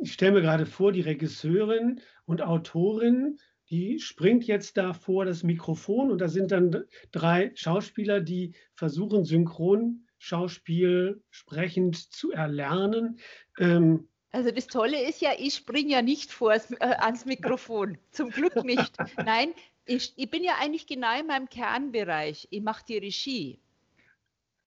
ich 0.00 0.12
stelle 0.12 0.32
mir 0.32 0.42
gerade 0.42 0.66
vor, 0.66 0.92
die 0.92 1.00
Regisseurin 1.00 2.00
und 2.26 2.42
Autorin 2.42 3.38
die 3.70 3.98
springt 3.98 4.44
jetzt 4.44 4.76
da 4.76 4.92
vor 4.92 5.24
das 5.24 5.42
Mikrofon 5.42 6.10
und 6.10 6.20
da 6.20 6.28
sind 6.28 6.52
dann 6.52 6.84
drei 7.12 7.50
Schauspieler, 7.54 8.20
die 8.20 8.54
versuchen, 8.74 9.24
Synchronschauspiel 9.24 11.22
sprechend 11.30 11.96
zu 12.12 12.30
erlernen. 12.30 13.18
Ähm, 13.58 14.08
also 14.32 14.50
das 14.50 14.66
Tolle 14.66 15.08
ist 15.08 15.20
ja, 15.20 15.30
ich 15.38 15.54
springe 15.54 15.92
ja 15.92 16.02
nicht 16.02 16.32
vor 16.32 16.52
äh, 16.52 16.60
ans 16.78 17.24
Mikrofon. 17.24 17.98
Zum 18.10 18.30
Glück 18.30 18.64
nicht. 18.64 18.96
Nein, 19.16 19.54
ich, 19.86 20.12
ich 20.16 20.30
bin 20.30 20.44
ja 20.44 20.54
eigentlich 20.60 20.86
genau 20.86 21.18
in 21.18 21.26
meinem 21.26 21.48
Kernbereich. 21.48 22.48
Ich 22.50 22.62
mache 22.62 22.84
die 22.86 22.98
Regie. 22.98 23.58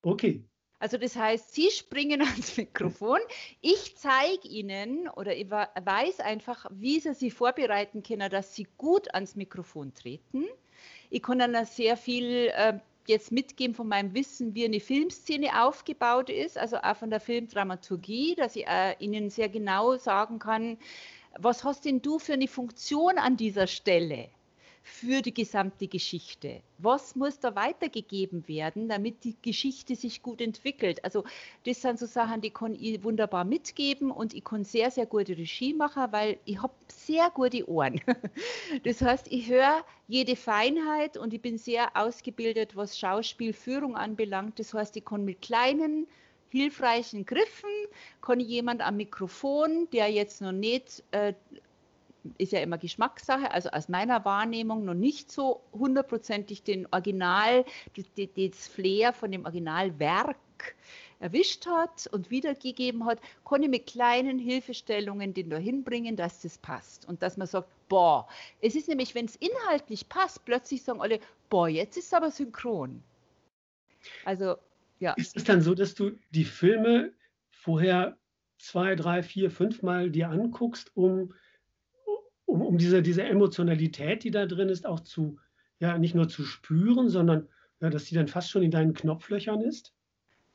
Okay. 0.02 0.44
Also 0.80 0.96
das 0.96 1.16
heißt, 1.16 1.52
Sie 1.54 1.70
springen 1.70 2.22
ans 2.22 2.56
Mikrofon, 2.56 3.18
ich 3.60 3.96
zeige 3.96 4.46
Ihnen 4.46 5.08
oder 5.08 5.36
ich 5.36 5.50
weiß 5.50 6.20
einfach, 6.20 6.66
wie 6.70 7.00
Sie 7.00 7.14
sich 7.14 7.34
vorbereiten 7.34 8.02
können, 8.02 8.30
dass 8.30 8.54
Sie 8.54 8.66
gut 8.76 9.12
ans 9.12 9.34
Mikrofon 9.34 9.92
treten. 9.94 10.46
Ich 11.10 11.22
kann 11.22 11.38
dann 11.38 11.66
sehr 11.66 11.96
viel 11.96 12.52
äh, 12.54 12.78
jetzt 13.06 13.32
mitgeben 13.32 13.74
von 13.74 13.88
meinem 13.88 14.14
Wissen, 14.14 14.54
wie 14.54 14.66
eine 14.66 14.80
Filmszene 14.80 15.64
aufgebaut 15.64 16.30
ist, 16.30 16.56
also 16.56 16.76
auch 16.76 16.96
von 16.96 17.10
der 17.10 17.20
Filmdramaturgie, 17.20 18.36
dass 18.36 18.54
ich 18.54 18.66
äh, 18.66 18.94
Ihnen 19.00 19.30
sehr 19.30 19.48
genau 19.48 19.96
sagen 19.96 20.38
kann, 20.38 20.78
was 21.38 21.64
hast 21.64 21.86
denn 21.86 22.02
du 22.02 22.18
für 22.18 22.34
eine 22.34 22.48
Funktion 22.48 23.18
an 23.18 23.36
dieser 23.36 23.66
Stelle? 23.66 24.28
Für 24.88 25.22
die 25.22 25.34
gesamte 25.34 25.86
Geschichte? 25.86 26.62
Was 26.78 27.14
muss 27.14 27.38
da 27.38 27.54
weitergegeben 27.54 28.48
werden, 28.48 28.88
damit 28.88 29.22
die 29.22 29.36
Geschichte 29.42 29.94
sich 29.94 30.22
gut 30.22 30.40
entwickelt? 30.40 31.04
Also 31.04 31.24
das 31.64 31.82
sind 31.82 31.98
so 31.98 32.06
Sachen, 32.06 32.40
die 32.40 32.50
kann 32.50 32.74
ich 32.74 33.04
wunderbar 33.04 33.44
mitgeben 33.44 34.10
und 34.10 34.32
ich 34.34 34.44
kann 34.44 34.64
sehr, 34.64 34.90
sehr 34.90 35.06
gute 35.06 35.36
Regie 35.36 35.74
machen, 35.74 36.10
weil 36.10 36.38
ich 36.46 36.60
habe 36.62 36.72
sehr 36.88 37.30
gute 37.30 37.68
Ohren. 37.68 38.00
Das 38.84 39.02
heißt, 39.02 39.28
ich 39.30 39.48
höre 39.48 39.84
jede 40.08 40.36
Feinheit 40.36 41.16
und 41.16 41.34
ich 41.34 41.40
bin 41.40 41.58
sehr 41.58 41.96
ausgebildet, 41.96 42.76
was 42.76 42.98
Schauspielführung 42.98 43.96
anbelangt. 43.96 44.58
Das 44.58 44.74
heißt, 44.74 44.96
ich 44.96 45.04
kann 45.04 45.24
mit 45.24 45.42
kleinen 45.42 46.06
hilfreichen 46.50 47.26
Griffen 47.26 47.70
kann 48.22 48.40
jemand 48.40 48.80
am 48.80 48.96
Mikrofon, 48.96 49.88
der 49.92 50.08
jetzt 50.08 50.40
noch 50.40 50.52
nicht 50.52 51.02
äh, 51.10 51.34
ist 52.36 52.52
ja 52.52 52.60
immer 52.60 52.78
Geschmackssache, 52.78 53.50
also 53.50 53.70
aus 53.70 53.88
meiner 53.88 54.24
Wahrnehmung 54.24 54.84
noch 54.84 54.94
nicht 54.94 55.30
so 55.30 55.62
hundertprozentig 55.72 56.62
den 56.62 56.86
Original, 56.90 57.64
das 57.94 58.68
Flair 58.68 59.12
von 59.12 59.30
dem 59.30 59.44
Originalwerk 59.44 60.36
erwischt 61.20 61.66
hat 61.66 62.06
und 62.12 62.30
wiedergegeben 62.30 63.04
hat, 63.04 63.20
konnte 63.44 63.64
ich 63.64 63.70
mit 63.70 63.86
kleinen 63.86 64.38
Hilfestellungen 64.38 65.34
den 65.34 65.50
da 65.50 65.56
hinbringen, 65.56 66.16
dass 66.16 66.42
das 66.42 66.58
passt. 66.58 67.06
Und 67.08 67.22
dass 67.22 67.36
man 67.36 67.46
sagt, 67.46 67.68
boah, 67.88 68.28
es 68.60 68.74
ist 68.74 68.88
nämlich, 68.88 69.14
wenn 69.14 69.24
es 69.24 69.36
inhaltlich 69.36 70.08
passt, 70.08 70.44
plötzlich 70.44 70.82
sagen 70.82 71.00
alle, 71.00 71.20
boah, 71.50 71.68
jetzt 71.68 71.96
ist 71.96 72.06
es 72.06 72.12
aber 72.12 72.30
synchron. 72.30 73.02
Also, 74.24 74.56
ja. 75.00 75.12
Ist 75.14 75.36
es 75.36 75.44
dann 75.44 75.60
so, 75.60 75.74
dass 75.74 75.94
du 75.94 76.12
die 76.30 76.44
Filme 76.44 77.12
vorher 77.50 78.16
zwei, 78.58 78.94
drei, 78.94 79.22
vier, 79.22 79.50
fünf 79.50 79.82
Mal 79.82 80.10
dir 80.10 80.30
anguckst, 80.30 80.90
um 80.96 81.34
um, 82.68 82.78
diese, 82.78 83.02
diese 83.02 83.22
Emotionalität, 83.24 84.24
die 84.24 84.30
da 84.30 84.46
drin 84.46 84.68
ist, 84.68 84.86
auch 84.86 85.00
zu, 85.00 85.38
ja, 85.80 85.96
nicht 85.98 86.14
nur 86.14 86.28
zu 86.28 86.44
spüren, 86.44 87.08
sondern 87.08 87.48
ja, 87.80 87.90
dass 87.90 88.06
sie 88.06 88.14
dann 88.14 88.28
fast 88.28 88.50
schon 88.50 88.62
in 88.62 88.70
deinen 88.70 88.92
Knopflöchern 88.94 89.62
ist? 89.62 89.94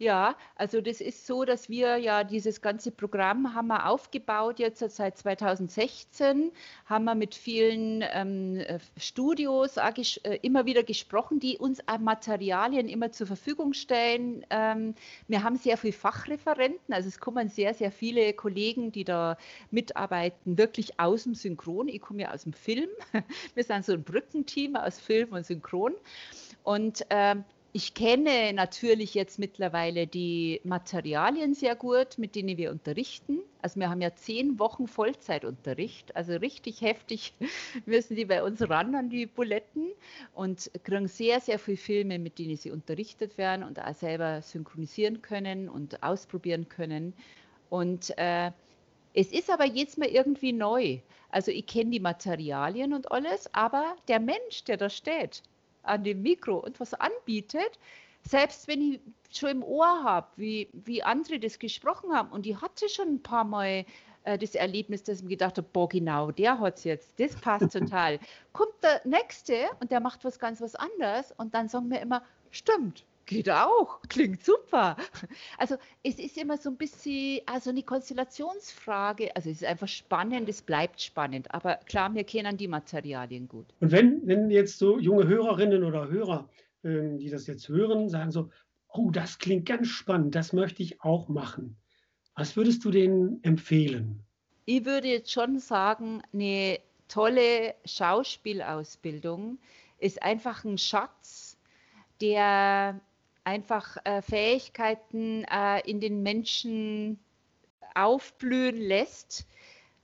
Ja, 0.03 0.35
also 0.57 0.81
das 0.81 0.99
ist 0.99 1.25
so, 1.25 1.45
dass 1.45 1.69
wir 1.69 1.95
ja 1.95 2.25
dieses 2.25 2.59
ganze 2.59 2.91
Programm 2.91 3.55
haben 3.55 3.67
wir 3.67 3.87
aufgebaut 3.87 4.59
jetzt 4.59 4.79
seit 4.79 5.17
2016, 5.17 6.51
haben 6.85 7.05
wir 7.05 7.15
mit 7.15 7.33
vielen 7.33 8.03
ähm, 8.11 8.57
äh, 8.57 8.79
Studios 8.97 9.77
äh, 9.77 10.39
immer 10.41 10.65
wieder 10.65 10.83
gesprochen, 10.83 11.39
die 11.39 11.57
uns 11.57 11.79
Materialien 12.01 12.89
immer 12.89 13.13
zur 13.13 13.27
Verfügung 13.27 13.71
stellen. 13.71 14.45
Ähm, 14.49 14.93
wir 15.29 15.41
haben 15.41 15.55
sehr 15.55 15.77
viele 15.77 15.93
Fachreferenten, 15.93 16.93
also 16.93 17.07
es 17.07 17.21
kommen 17.21 17.47
sehr, 17.47 17.73
sehr 17.73 17.93
viele 17.93 18.33
Kollegen, 18.33 18.91
die 18.91 19.05
da 19.05 19.37
mitarbeiten, 19.71 20.57
wirklich 20.57 20.99
aus 20.99 21.23
dem 21.23 21.33
Synchron. 21.33 21.87
Ich 21.87 22.01
komme 22.01 22.23
ja 22.23 22.33
aus 22.33 22.43
dem 22.43 22.51
Film. 22.51 22.89
Wir 23.55 23.63
sind 23.63 23.85
so 23.85 23.93
ein 23.93 24.03
Brückenteam 24.03 24.75
aus 24.75 24.99
Film 24.99 25.31
und 25.31 25.45
Synchron. 25.45 25.93
Und 26.63 27.05
ähm, 27.09 27.45
ich 27.75 27.95
kenne 27.95 28.53
natürlich 28.53 29.15
jetzt 29.15 29.39
mittlerweile 29.39 30.05
die 30.05 30.61
Materialien 30.63 31.55
sehr 31.55 31.75
gut, 31.75 32.19
mit 32.19 32.35
denen 32.35 32.55
wir 32.55 32.69
unterrichten. 32.69 33.39
Also 33.63 33.79
wir 33.79 33.89
haben 33.89 34.01
ja 34.01 34.13
zehn 34.13 34.59
Wochen 34.59 34.87
Vollzeitunterricht, 34.87 36.15
also 36.15 36.33
richtig 36.33 36.81
heftig 36.81 37.33
müssen 37.87 38.15
die 38.15 38.25
bei 38.25 38.43
uns 38.43 38.61
ran 38.69 38.93
an 38.93 39.09
die 39.09 39.25
Buletten 39.25 39.91
und 40.35 40.69
kriegen 40.83 41.07
sehr, 41.07 41.39
sehr 41.39 41.57
viele 41.57 41.77
Filme, 41.77 42.19
mit 42.19 42.37
denen 42.37 42.57
sie 42.57 42.69
unterrichtet 42.69 43.39
werden 43.39 43.63
und 43.63 43.81
auch 43.81 43.95
selber 43.95 44.43
synchronisieren 44.43 45.23
können 45.23 45.67
und 45.67 46.03
ausprobieren 46.03 46.69
können. 46.69 47.13
Und 47.71 48.15
äh, 48.19 48.51
es 49.15 49.31
ist 49.31 49.49
aber 49.49 49.65
jetzt 49.65 49.97
mal 49.97 50.09
irgendwie 50.09 50.53
neu. 50.53 50.99
Also 51.29 51.49
ich 51.49 51.65
kenne 51.65 51.89
die 51.89 51.99
Materialien 51.99 52.93
und 52.93 53.11
alles, 53.11 53.51
aber 53.55 53.95
der 54.07 54.19
Mensch, 54.19 54.63
der 54.67 54.77
da 54.77 54.91
steht, 54.91 55.41
an 55.83 56.03
dem 56.03 56.21
Mikro 56.21 56.57
und 56.57 56.79
was 56.79 56.93
anbietet, 56.93 57.79
selbst 58.23 58.67
wenn 58.67 58.93
ich 58.93 58.99
schon 59.31 59.49
im 59.49 59.63
Ohr 59.63 60.03
habe, 60.03 60.27
wie, 60.37 60.69
wie 60.73 61.03
andere 61.03 61.39
das 61.39 61.59
gesprochen 61.59 62.13
haben, 62.13 62.29
und 62.29 62.45
ich 62.45 62.59
hatte 62.61 62.89
schon 62.89 63.15
ein 63.15 63.23
paar 63.23 63.43
Mal 63.43 63.85
äh, 64.23 64.37
das 64.37 64.55
Erlebnis, 64.55 65.03
dass 65.03 65.17
ich 65.17 65.23
mir 65.23 65.29
gedacht 65.29 65.57
habe, 65.57 65.67
boah, 65.71 65.89
genau, 65.89 66.31
der 66.31 66.59
hat 66.59 66.77
es 66.77 66.83
jetzt, 66.83 67.19
das 67.19 67.35
passt 67.35 67.71
total. 67.73 68.19
Kommt 68.53 68.73
der 68.81 69.01
Nächste 69.05 69.65
und 69.79 69.91
der 69.91 69.99
macht 69.99 70.23
was 70.23 70.39
ganz 70.39 70.61
was 70.61 70.75
anderes 70.75 71.33
und 71.37 71.53
dann 71.53 71.67
sagen 71.67 71.89
wir 71.89 72.01
immer, 72.01 72.23
stimmt, 72.51 73.05
Geht 73.25 73.49
auch, 73.49 74.01
klingt 74.09 74.43
super. 74.43 74.97
Also 75.57 75.75
es 76.03 76.19
ist 76.19 76.37
immer 76.37 76.57
so 76.57 76.69
ein 76.69 76.77
bisschen, 76.77 77.39
also 77.45 77.69
eine 77.69 77.83
Konstellationsfrage. 77.83 79.35
Also 79.35 79.49
es 79.49 79.61
ist 79.61 79.67
einfach 79.67 79.87
spannend, 79.87 80.49
es 80.49 80.61
bleibt 80.61 81.01
spannend. 81.01 81.53
Aber 81.53 81.75
klar, 81.85 82.13
wir 82.13 82.23
kennen 82.23 82.57
die 82.57 82.67
Materialien 82.67 83.47
gut. 83.47 83.67
Und 83.79 83.91
wenn, 83.91 84.25
wenn 84.27 84.49
jetzt 84.49 84.77
so 84.77 84.99
junge 84.99 85.27
Hörerinnen 85.27 85.83
oder 85.83 86.09
Hörer, 86.09 86.49
ähm, 86.83 87.17
die 87.17 87.29
das 87.29 87.47
jetzt 87.47 87.69
hören, 87.69 88.09
sagen 88.09 88.31
so, 88.31 88.49
oh, 88.89 89.09
das 89.09 89.39
klingt 89.39 89.65
ganz 89.65 89.87
spannend, 89.87 90.35
das 90.35 90.53
möchte 90.53 90.83
ich 90.83 91.01
auch 91.01 91.29
machen. 91.29 91.77
Was 92.35 92.57
würdest 92.57 92.83
du 92.83 92.91
denen 92.91 93.43
empfehlen? 93.43 94.23
Ich 94.65 94.85
würde 94.85 95.07
jetzt 95.07 95.31
schon 95.31 95.59
sagen, 95.59 96.21
eine 96.33 96.79
tolle 97.07 97.75
Schauspielausbildung 97.85 99.59
ist 99.99 100.21
einfach 100.23 100.63
ein 100.63 100.77
Schatz, 100.77 101.57
der 102.21 102.99
einfach 103.43 103.97
äh, 104.03 104.21
Fähigkeiten 104.21 105.43
äh, 105.45 105.81
in 105.89 105.99
den 105.99 106.23
Menschen 106.23 107.19
aufblühen 107.95 108.77
lässt, 108.77 109.45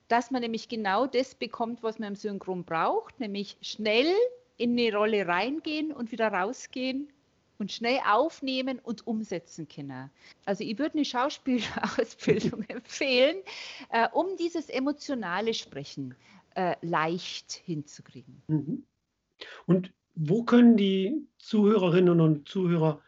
dass 0.08 0.32
man 0.32 0.42
nämlich 0.42 0.68
genau 0.68 1.08
das 1.08 1.36
bekommt, 1.36 1.84
was 1.84 2.00
man 2.00 2.10
im 2.10 2.16
Synchron 2.16 2.64
braucht, 2.64 3.20
nämlich 3.20 3.58
schnell 3.62 4.14
in 4.58 4.78
eine 4.78 4.94
Rolle 4.94 5.28
reingehen 5.28 5.92
und 5.92 6.12
wieder 6.12 6.30
rausgehen 6.30 7.12
und 7.60 7.72
schnell 7.72 8.00
aufnehmen 8.08 8.80
und 8.80 9.06
umsetzen 9.06 9.68
können. 9.68 10.10
Also 10.46 10.64
ich 10.64 10.78
würde 10.80 10.96
eine 10.96 11.06
Schauspielausbildung 11.06 12.64
empfehlen, 12.68 13.38
äh, 13.92 14.08
um 14.12 14.36
dieses 14.38 14.70
emotionale 14.70 15.54
Sprechen 15.54 16.16
äh, 16.56 16.76
leicht 16.82 17.52
hinzukriegen. 17.52 18.42
Mhm. 18.48 18.86
Und 19.66 19.94
wo 20.16 20.44
können 20.44 20.76
die 20.76 21.28
Zuhörerinnen 21.38 22.20
und 22.20 22.48
Zuhörer 22.50 23.02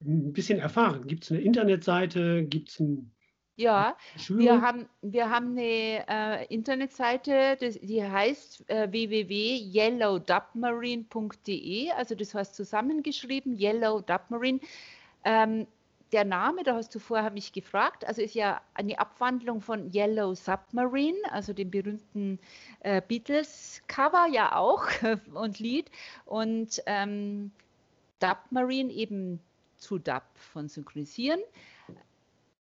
ein 0.00 0.32
bisschen 0.32 0.58
erfahren? 0.58 1.06
Gibt 1.06 1.24
es 1.24 1.30
eine 1.30 1.40
Internetseite? 1.40 2.44
Gibt 2.44 2.70
es 2.70 2.80
ein 2.80 3.12
ja, 3.58 3.96
wir 4.28 4.60
haben, 4.60 4.86
wir 5.00 5.30
haben 5.30 5.52
eine 5.52 6.04
äh, 6.06 6.44
Internetseite, 6.54 7.56
das, 7.58 7.80
die 7.80 8.04
heißt 8.04 8.68
äh, 8.68 8.92
www.yellowdubmarine.de, 8.92 11.90
also 11.92 12.14
das 12.14 12.34
heißt 12.34 12.54
zusammengeschrieben, 12.54 13.58
Yellow 13.58 14.02
Dubmarine. 14.02 14.60
Ähm, 15.24 15.66
der 16.12 16.26
Name, 16.26 16.64
da 16.64 16.74
hast 16.74 16.94
du 16.94 16.98
vorher 16.98 17.30
mich 17.30 17.54
gefragt, 17.54 18.06
also 18.06 18.20
ist 18.20 18.34
ja 18.34 18.60
eine 18.74 18.98
Abwandlung 18.98 19.62
von 19.62 19.90
Yellow 19.92 20.34
Submarine, 20.34 21.16
also 21.30 21.54
dem 21.54 21.70
berühmten 21.70 22.38
äh, 22.80 23.00
Beatles-Cover 23.00 24.26
ja 24.30 24.54
auch 24.54 24.84
und 25.34 25.58
Lied. 25.58 25.90
Und 26.26 26.82
ähm, 26.84 27.52
Dubmarine 28.20 28.92
eben 28.92 29.40
zu 29.86 29.98
DAP 29.98 30.24
von 30.34 30.68
synchronisieren. 30.68 31.40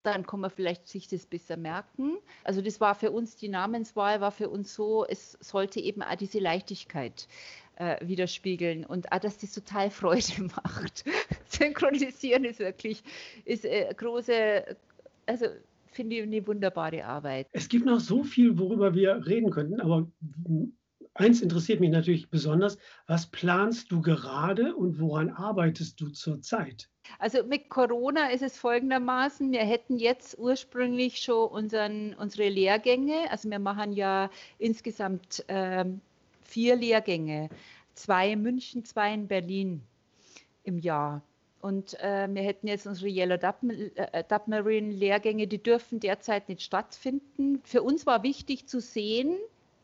Dann 0.03 0.27
kann 0.27 0.41
man 0.41 0.51
vielleicht 0.51 0.87
sich 0.87 1.09
das 1.09 1.27
besser 1.27 1.57
merken. 1.57 2.19
Also 2.45 2.61
das 2.63 2.81
war 2.81 2.95
für 2.95 3.11
uns, 3.11 3.37
die 3.37 3.49
Namenswahl 3.49 4.21
war 4.21 4.31
für 4.31 4.49
uns 4.49 4.75
so, 4.75 5.05
es 5.07 5.33
sollte 5.41 5.81
eben 5.81 6.03
auch 6.03 6.15
diese 6.15 6.39
Leichtigkeit 6.39 7.27
äh, 7.77 7.97
widerspiegeln 8.07 8.85
und 8.85 9.11
auch, 9.11 9.19
dass 9.19 9.39
das 9.39 9.53
total 9.53 9.91
Freude 9.91 10.43
macht. 10.65 11.05
Synchronisieren 11.47 12.45
ist 12.45 12.61
wirklich 12.61 13.03
ist, 13.45 13.65
äh, 13.65 13.93
große, 13.97 14.77
also 15.27 15.47
finde 15.91 16.17
ich 16.17 16.23
eine 16.23 16.47
wunderbare 16.47 17.05
Arbeit. 17.05 17.49
Es 17.53 17.69
gibt 17.69 17.87
noch 17.87 18.01
so 18.01 18.23
viel, 18.23 18.59
worüber 18.59 18.95
wir 18.95 19.27
reden 19.27 19.51
könnten, 19.51 19.81
aber 19.81 20.07
eins 21.19 21.41
interessiert 21.41 21.81
mich 21.81 21.91
natürlich 21.91 22.31
besonders. 22.31 22.79
Was 23.07 23.27
planst 23.27 23.91
du 23.91 24.01
gerade 24.01 24.75
und 24.75 25.01
woran 25.01 25.31
arbeitest 25.31 26.01
du 26.01 26.09
zurzeit? 26.09 26.89
Also 27.19 27.43
mit 27.43 27.69
Corona 27.71 28.31
ist 28.31 28.43
es 28.43 28.59
folgendermaßen, 28.59 29.51
wir 29.51 29.65
hätten 29.65 29.99
jetzt 29.99 30.39
ursprünglich 30.39 31.19
schon 31.19 31.49
unseren, 31.49 32.15
unsere 32.15 32.49
Lehrgänge, 32.49 33.31
also 33.31 33.51
wir 33.51 33.59
machen 33.59 33.93
ja 33.93 34.31
insgesamt 34.59 35.45
ähm, 35.49 36.01
vier 36.43 36.77
Lehrgänge, 36.77 37.49
zwei 37.95 38.33
in 38.33 38.43
München, 38.43 38.85
zwei 38.85 39.15
in 39.15 39.27
Berlin 39.27 39.83
im 40.65 40.79
Jahr. 40.79 41.23
Und 41.61 41.99
äh, 42.01 42.29
wir 42.31 42.43
hätten 42.43 42.69
jetzt 42.69 42.87
unsere 42.87 43.09
Yellow 43.09 43.35
äh, 43.35 44.23
Submarine 44.29 44.93
Lehrgänge, 44.93 45.49
die 45.49 45.61
dürfen 45.61 45.99
derzeit 45.99 46.49
nicht 46.49 46.63
stattfinden. 46.63 47.61
Für 47.65 47.83
uns 47.83 48.07
war 48.07 48.23
wichtig 48.23 48.69
zu 48.69 48.81
sehen, 48.81 49.37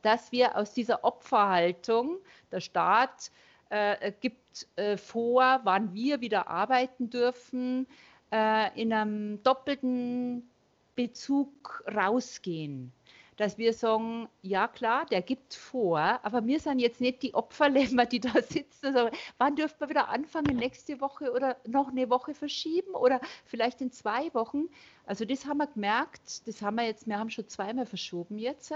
dass 0.05 0.33
wir 0.33 0.57
aus 0.57 0.75
dieser 0.75 1.03
Opferhaltung, 1.05 2.19
der 2.53 2.61
Staat 2.61 3.31
äh, 3.71 4.13
gibt 4.21 4.69
äh, 4.77 4.97
vor, 4.97 5.61
wann 5.65 5.95
wir 5.95 6.21
wieder 6.21 6.49
arbeiten 6.49 7.11
dürfen, 7.11 7.87
äh, 8.31 8.81
in 8.81 8.93
einem 8.93 9.43
doppelten 9.43 10.49
Bezug 10.95 11.83
rausgehen 11.93 12.93
dass 13.37 13.59
wir 13.59 13.73
sagen, 13.73 14.29
ja 14.43 14.69
klar, 14.69 15.07
der 15.07 15.23
gibt 15.23 15.55
vor, 15.55 15.99
aber 15.99 16.47
wir 16.47 16.61
sind 16.61 16.79
jetzt 16.79 17.01
nicht 17.01 17.23
die 17.23 17.35
Opferlämmer, 17.35 18.07
die 18.07 18.21
da 18.21 18.33
sitzen. 18.43 18.87
Also, 18.97 19.11
wann 19.39 19.57
dürfen 19.57 19.81
wir 19.81 19.89
wieder 19.89 20.09
anfangen, 20.09 20.57
nächste 20.57 21.01
Woche 21.01 21.33
oder 21.33 21.57
noch 21.67 21.89
eine 21.89 22.11
Woche 22.11 22.35
verschieben 22.35 22.95
oder 22.95 23.21
vielleicht 23.45 23.81
in 23.81 23.91
zwei 23.91 24.33
Wochen? 24.35 24.69
Also 25.07 25.25
das 25.25 25.45
haben 25.45 25.59
wir 25.59 25.67
gemerkt, 25.67 26.47
das 26.47 26.63
haben 26.63 26.77
wir 26.77 26.85
jetzt, 26.85 27.07
wir 27.07 27.19
haben 27.19 27.31
schon 27.31 27.47
zweimal 27.49 27.85
verschoben 27.85 28.39
jetzt, 28.39 28.73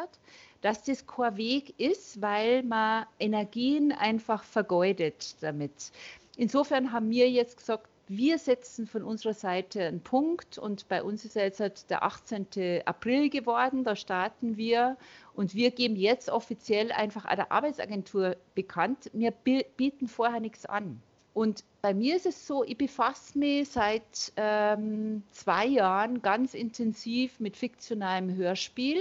dass 0.60 0.84
das 0.84 1.06
kein 1.06 1.36
Weg 1.36 1.78
ist, 1.80 2.20
weil 2.20 2.62
man 2.62 3.06
Energien 3.18 3.92
einfach 3.92 4.44
vergeudet 4.44 5.36
damit. 5.40 5.92
Insofern 6.36 6.92
haben 6.92 7.10
wir 7.10 7.30
jetzt 7.30 7.56
gesagt, 7.56 7.88
wir 8.08 8.38
setzen 8.38 8.86
von 8.86 9.02
unserer 9.02 9.34
Seite 9.34 9.84
einen 9.84 10.00
Punkt 10.00 10.58
und 10.58 10.88
bei 10.88 11.02
uns 11.02 11.24
ist 11.24 11.36
ja 11.36 11.42
jetzt 11.42 11.90
der 11.90 12.02
18. 12.02 12.82
April 12.84 13.30
geworden, 13.30 13.84
da 13.84 13.96
starten 13.96 14.56
wir 14.56 14.96
und 15.34 15.54
wir 15.54 15.70
geben 15.70 15.96
jetzt 15.96 16.30
offiziell 16.30 16.92
einfach 16.92 17.24
einer 17.24 17.52
Arbeitsagentur 17.52 18.36
bekannt, 18.54 19.10
wir 19.12 19.30
bieten 19.32 20.08
vorher 20.08 20.40
nichts 20.40 20.66
an. 20.66 21.00
Und 21.34 21.62
bei 21.82 21.94
mir 21.94 22.16
ist 22.16 22.26
es 22.26 22.46
so, 22.46 22.64
ich 22.64 22.76
befasse 22.76 23.38
mich 23.38 23.68
seit 23.68 24.32
ähm, 24.36 25.22
zwei 25.30 25.66
Jahren 25.66 26.20
ganz 26.20 26.54
intensiv 26.54 27.38
mit 27.38 27.56
fiktionalem 27.56 28.34
Hörspiel 28.34 29.00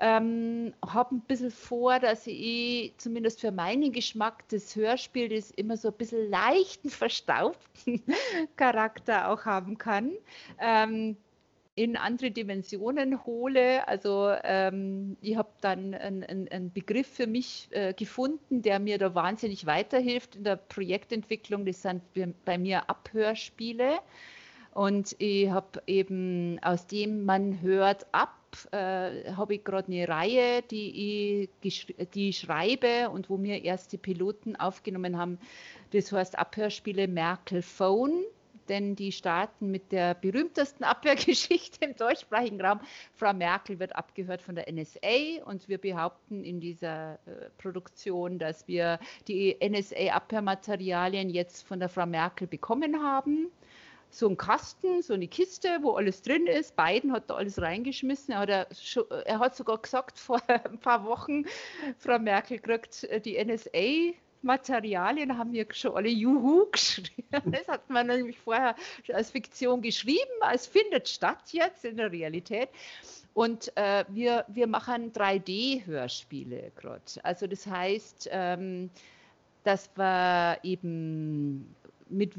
ähm, 0.00 0.74
habe 0.86 1.16
ein 1.16 1.20
bisschen 1.22 1.50
vor, 1.50 1.98
dass 1.98 2.26
ich 2.26 2.92
zumindest 2.98 3.40
für 3.40 3.50
meinen 3.50 3.92
Geschmack 3.92 4.48
das 4.48 4.76
Hörspiel, 4.76 5.28
das 5.28 5.50
immer 5.50 5.76
so 5.76 5.88
ein 5.88 5.94
bisschen 5.94 6.30
leichten, 6.30 6.88
verstaubten 6.88 8.02
Charakter 8.56 9.30
auch 9.30 9.44
haben 9.44 9.76
kann, 9.76 10.12
ähm, 10.60 11.16
in 11.74 11.96
andere 11.96 12.30
Dimensionen 12.30 13.24
hole. 13.24 13.86
Also 13.86 14.32
ähm, 14.44 15.16
ich 15.20 15.36
habe 15.36 15.50
dann 15.60 15.94
einen, 15.94 16.48
einen, 16.48 16.72
Begriff 16.72 17.06
für 17.06 17.26
mich 17.26 17.68
äh, 17.70 17.92
gefunden, 17.92 18.62
der 18.62 18.80
mir 18.80 18.98
da 18.98 19.14
wahnsinnig 19.14 19.66
weiterhilft 19.66 20.36
in 20.36 20.44
der 20.44 20.56
Projektentwicklung. 20.56 21.64
Das 21.64 21.82
sind 21.82 22.02
bei 22.44 22.58
mir 22.58 22.88
Abhörspiele. 22.90 23.98
Und 24.74 25.16
ich 25.18 25.50
habe 25.50 25.82
eben 25.86 26.58
aus 26.62 26.86
dem, 26.86 27.24
man 27.24 27.60
hört 27.62 28.06
ab, 28.12 28.37
äh, 28.72 29.32
habe 29.32 29.54
ich 29.54 29.64
gerade 29.64 29.92
eine 29.92 30.08
Reihe, 30.08 30.62
die 30.62 31.48
ich, 31.62 31.94
die 32.14 32.30
ich 32.30 32.38
schreibe 32.38 33.10
und 33.10 33.30
wo 33.30 33.40
wir 33.42 33.62
erste 33.64 33.98
Piloten 33.98 34.56
aufgenommen 34.56 35.18
haben. 35.18 35.38
Das 35.92 36.12
heißt 36.12 36.38
Abhörspiele 36.38 37.08
Merkel 37.08 37.62
Phone 37.62 38.24
denn 38.68 38.94
die 38.94 39.12
starten 39.12 39.70
mit 39.70 39.92
der 39.92 40.14
berühmtesten 40.14 40.84
Abwehrgeschichte 40.84 41.84
im 41.84 41.96
deutschsprachigen 41.96 42.60
Raum. 42.60 42.80
Frau 43.14 43.32
Merkel 43.32 43.78
wird 43.78 43.96
abgehört 43.96 44.42
von 44.42 44.54
der 44.54 44.70
NSA 44.70 45.44
und 45.44 45.68
wir 45.68 45.78
behaupten 45.78 46.44
in 46.44 46.60
dieser 46.60 47.14
äh, 47.14 47.50
Produktion, 47.58 48.38
dass 48.38 48.66
wir 48.68 48.98
die 49.26 49.56
NSA-Abhörmaterialien 49.60 51.30
jetzt 51.30 51.66
von 51.66 51.80
der 51.80 51.88
Frau 51.88 52.06
Merkel 52.06 52.46
bekommen 52.46 53.02
haben 53.02 53.50
so 54.10 54.28
ein 54.28 54.36
Kasten, 54.36 55.02
so 55.02 55.14
eine 55.14 55.28
Kiste, 55.28 55.78
wo 55.82 55.92
alles 55.92 56.22
drin 56.22 56.46
ist. 56.46 56.76
Biden 56.76 57.12
hat 57.12 57.28
da 57.28 57.34
alles 57.34 57.60
reingeschmissen. 57.60 58.32
Er 58.32 58.40
hat, 58.40 58.96
er 59.26 59.38
hat 59.38 59.56
sogar 59.56 59.78
gesagt 59.78 60.18
vor 60.18 60.40
ein 60.48 60.78
paar 60.78 61.04
Wochen, 61.04 61.44
Frau 61.98 62.18
Merkel 62.18 62.58
kriegt 62.58 63.06
die 63.24 63.42
NSA 63.42 64.14
Materialien 64.42 65.36
haben 65.36 65.52
wir 65.52 65.66
schon 65.72 65.94
alle 65.96 66.08
Juhu 66.08 66.66
geschrieben. 66.70 67.24
Das 67.30 67.68
hat 67.68 67.88
man 67.90 68.06
nämlich 68.06 68.38
vorher 68.38 68.74
als 69.12 69.30
Fiktion 69.30 69.82
geschrieben, 69.82 70.30
es 70.52 70.66
findet 70.66 71.08
statt 71.08 71.42
jetzt 71.50 71.84
in 71.84 71.96
der 71.96 72.12
Realität. 72.12 72.68
Und 73.34 73.76
äh, 73.76 74.04
wir, 74.08 74.44
wir 74.48 74.66
machen 74.66 75.12
3D-Hörspiele 75.12 76.72
gerade. 76.74 77.02
Also 77.22 77.46
das 77.46 77.66
heißt, 77.66 78.28
ähm, 78.32 78.90
dass 79.64 79.90
wir 79.96 80.58
eben 80.62 81.74
mit 82.08 82.36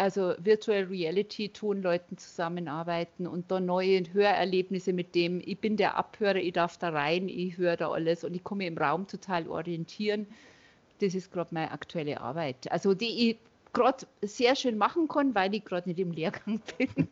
also 0.00 0.34
Virtual 0.38 0.84
Reality 0.84 1.50
tun, 1.50 1.82
Leuten 1.82 2.16
zusammenarbeiten 2.16 3.26
und 3.26 3.50
da 3.50 3.60
neue 3.60 4.02
Hörerlebnisse 4.14 4.94
mit 4.94 5.14
dem, 5.14 5.42
ich 5.44 5.58
bin 5.58 5.76
der 5.76 5.98
Abhörer, 5.98 6.36
ich 6.36 6.54
darf 6.54 6.78
da 6.78 6.88
rein, 6.88 7.28
ich 7.28 7.58
höre 7.58 7.76
da 7.76 7.90
alles 7.90 8.24
und 8.24 8.34
ich 8.34 8.42
komme 8.42 8.66
im 8.66 8.78
Raum 8.78 9.06
total 9.06 9.46
orientieren. 9.46 10.26
Das 11.00 11.14
ist 11.14 11.30
gerade 11.30 11.52
meine 11.52 11.70
aktuelle 11.70 12.18
Arbeit. 12.18 12.72
Also 12.72 12.94
die 12.94 13.30
ich 13.30 13.36
gerade 13.74 14.06
sehr 14.22 14.56
schön 14.56 14.78
machen 14.78 15.06
kann, 15.06 15.34
weil 15.34 15.54
ich 15.54 15.66
gerade 15.66 15.86
nicht 15.86 16.00
im 16.00 16.12
Lehrgang 16.12 16.62
bin. 16.78 17.08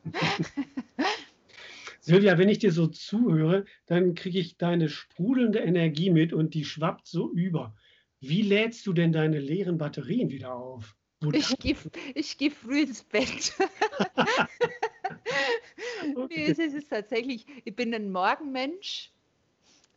Silvia, 2.00 2.38
wenn 2.38 2.48
ich 2.48 2.58
dir 2.58 2.72
so 2.72 2.86
zuhöre, 2.86 3.66
dann 3.84 4.14
kriege 4.14 4.38
ich 4.38 4.56
deine 4.56 4.88
sprudelnde 4.88 5.58
Energie 5.58 6.08
mit 6.08 6.32
und 6.32 6.54
die 6.54 6.64
schwappt 6.64 7.06
so 7.06 7.30
über. 7.30 7.74
Wie 8.20 8.40
lädst 8.40 8.86
du 8.86 8.94
denn 8.94 9.12
deine 9.12 9.40
leeren 9.40 9.76
Batterien 9.76 10.30
wieder 10.30 10.54
auf? 10.54 10.97
Ich 11.32 11.58
gehe 11.58 11.76
ich 12.14 12.38
geh 12.38 12.50
früh 12.50 12.82
ins 12.82 13.02
Bett. 13.02 13.52
okay. 16.16 16.26
nee, 16.28 16.50
es 16.50 16.58
ist 16.58 16.90
tatsächlich, 16.90 17.44
ich 17.64 17.74
bin 17.74 17.92
ein 17.92 18.12
Morgenmensch 18.12 19.10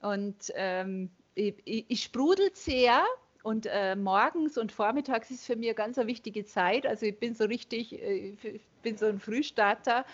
und 0.01 0.51
ähm, 0.55 1.12
ich, 1.36 1.55
ich, 1.65 1.86
ich 1.88 2.03
sprudel 2.03 2.49
sehr 2.53 3.03
und 3.43 3.67
äh, 3.67 3.95
morgens 3.95 4.57
und 4.57 4.71
vormittags 4.71 5.31
ist 5.31 5.45
für 5.45 5.55
mich 5.55 5.69
eine 5.69 5.75
ganz 5.75 5.97
eine 5.97 6.07
wichtige 6.07 6.45
Zeit. 6.45 6.88
Also 6.88 7.05
ich 7.05 7.19
bin 7.19 7.36
so 7.36 7.45
richtig, 7.45 7.93
äh, 7.93 8.36
ich 8.41 8.62
bin 8.81 8.97
so 8.97 9.05
ein 9.05 9.19
Frühstarter 9.19 10.05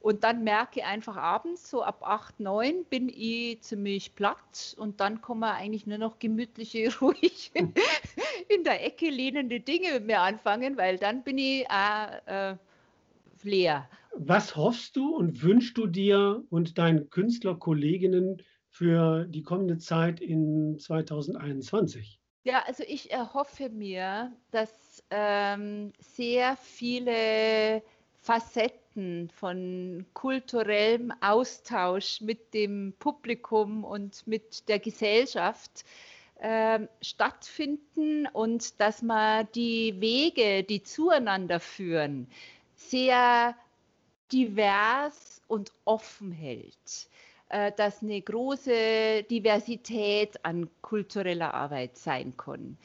und 0.00 0.24
dann 0.24 0.44
merke 0.44 0.80
ich 0.80 0.86
einfach 0.86 1.16
abends, 1.16 1.68
so 1.68 1.82
ab 1.82 2.02
8, 2.02 2.38
9 2.38 2.84
bin 2.84 3.08
ich 3.08 3.60
ziemlich 3.62 4.14
platt 4.14 4.76
und 4.78 5.00
dann 5.00 5.20
kommen 5.20 5.44
eigentlich 5.44 5.86
nur 5.86 5.98
noch 5.98 6.18
gemütliche, 6.18 6.92
ruhig 7.00 7.52
in 8.48 8.64
der 8.64 8.84
Ecke 8.84 9.10
lehnende 9.10 9.60
Dinge 9.60 9.92
mit 9.94 10.06
mir 10.06 10.20
anfangen, 10.20 10.76
weil 10.76 10.98
dann 10.98 11.22
bin 11.22 11.38
ich 11.38 11.66
auch 11.70 12.26
äh, 12.26 12.56
leer. 13.42 13.88
Was 14.14 14.56
hoffst 14.56 14.96
du 14.96 15.14
und 15.14 15.42
wünschst 15.42 15.76
du 15.76 15.86
dir 15.86 16.42
und 16.50 16.78
deinen 16.78 17.10
Künstlerkolleginnen 17.10 18.42
für 18.70 19.26
die 19.26 19.42
kommende 19.42 19.78
Zeit 19.78 20.20
in 20.20 20.78
2021? 20.78 22.18
Ja, 22.44 22.62
also 22.66 22.84
ich 22.86 23.10
erhoffe 23.10 23.68
mir, 23.70 24.32
dass 24.52 25.02
ähm, 25.10 25.92
sehr 25.98 26.56
viele 26.56 27.82
Facetten 28.20 29.28
von 29.30 30.06
kulturellem 30.14 31.12
Austausch 31.20 32.20
mit 32.20 32.54
dem 32.54 32.94
Publikum 32.98 33.84
und 33.84 34.26
mit 34.26 34.68
der 34.68 34.78
Gesellschaft 34.78 35.84
äh, 36.40 36.80
stattfinden 37.00 38.26
und 38.32 38.80
dass 38.80 39.02
man 39.02 39.48
die 39.54 40.00
Wege, 40.00 40.62
die 40.62 40.82
zueinander 40.82 41.60
führen, 41.60 42.26
sehr 42.76 43.54
divers 44.32 45.40
und 45.48 45.72
offen 45.84 46.32
hält 46.32 47.08
äh, 47.48 47.70
dass 47.76 48.02
eine 48.02 48.20
große 48.20 49.22
Diversität 49.30 50.44
an 50.44 50.68
kultureller 50.82 51.54
Arbeit 51.54 51.96
sein 51.96 52.32
kann. 52.36 52.76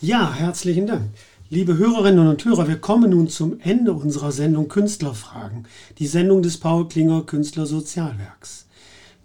Ja, 0.00 0.34
herzlichen 0.34 0.88
Dank. 0.88 1.10
Liebe 1.48 1.76
Hörerinnen 1.76 2.26
und 2.26 2.44
Hörer, 2.44 2.66
wir 2.66 2.78
kommen 2.78 3.10
nun 3.10 3.28
zum 3.28 3.60
Ende 3.60 3.92
unserer 3.92 4.32
Sendung 4.32 4.68
Künstlerfragen, 4.68 5.66
die 5.98 6.06
Sendung 6.06 6.42
des 6.42 6.58
Paul 6.58 6.88
Klinger 6.88 7.22
Künstlersozialwerks. 7.22 8.66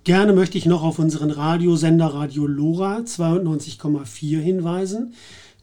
Gerne 0.06 0.32
möchte 0.32 0.58
ich 0.58 0.66
noch 0.66 0.84
auf 0.84 1.00
unseren 1.00 1.32
Radiosender 1.32 2.08
Radio 2.08 2.48
Lora 2.48 3.00
92,4 3.00 4.40
hinweisen, 4.40 5.14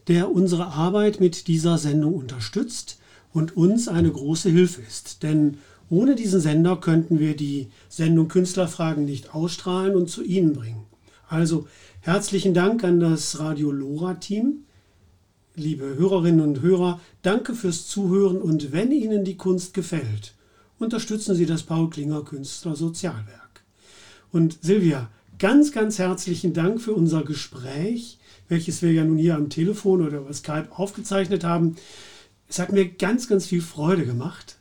der 0.07 0.31
unsere 0.31 0.67
Arbeit 0.67 1.19
mit 1.19 1.47
dieser 1.47 1.79
Sendung 1.79 2.13
unterstützt 2.13 2.99
und 3.33 3.57
uns 3.57 3.87
eine 3.87 4.11
große 4.11 4.49
Hilfe 4.51 4.81
ist. 4.81 5.23
Denn 5.23 5.57
ohne 5.89 6.13
diesen 6.13 6.39
Sender 6.39 6.75
könnten 6.75 7.19
wir 7.19 7.35
die 7.35 7.69
Sendung 7.89 8.27
Künstlerfragen 8.27 9.05
nicht 9.05 9.33
ausstrahlen 9.33 9.95
und 9.95 10.09
zu 10.11 10.21
Ihnen 10.21 10.53
bringen. 10.53 10.83
Also 11.27 11.65
Herzlichen 12.05 12.53
Dank 12.53 12.83
an 12.83 12.99
das 12.99 13.39
Radio 13.39 13.71
Lora-Team. 13.71 14.65
Liebe 15.55 15.95
Hörerinnen 15.95 16.41
und 16.41 16.61
Hörer, 16.61 16.99
danke 17.21 17.55
fürs 17.55 17.87
Zuhören 17.87 18.41
und 18.41 18.73
wenn 18.73 18.91
Ihnen 18.91 19.23
die 19.23 19.37
Kunst 19.37 19.73
gefällt, 19.73 20.33
unterstützen 20.79 21.33
Sie 21.33 21.45
das 21.45 21.63
Paul 21.63 21.89
Klinger 21.89 22.25
Künstler 22.25 22.75
Sozialwerk. 22.75 23.42
Und 24.33 24.57
Silvia, 24.63 25.09
ganz, 25.37 25.71
ganz 25.71 25.99
herzlichen 25.99 26.53
Dank 26.53 26.81
für 26.81 26.93
unser 26.93 27.23
Gespräch, 27.23 28.17
welches 28.49 28.81
wir 28.81 28.91
ja 28.91 29.05
nun 29.05 29.19
hier 29.19 29.35
am 29.35 29.51
Telefon 29.51 30.01
oder 30.01 30.17
über 30.17 30.33
Skype 30.33 30.69
aufgezeichnet 30.71 31.43
haben. 31.43 31.75
Es 32.49 32.57
hat 32.57 32.71
mir 32.71 32.89
ganz, 32.89 33.29
ganz 33.29 33.45
viel 33.45 33.61
Freude 33.61 34.07
gemacht. 34.07 34.57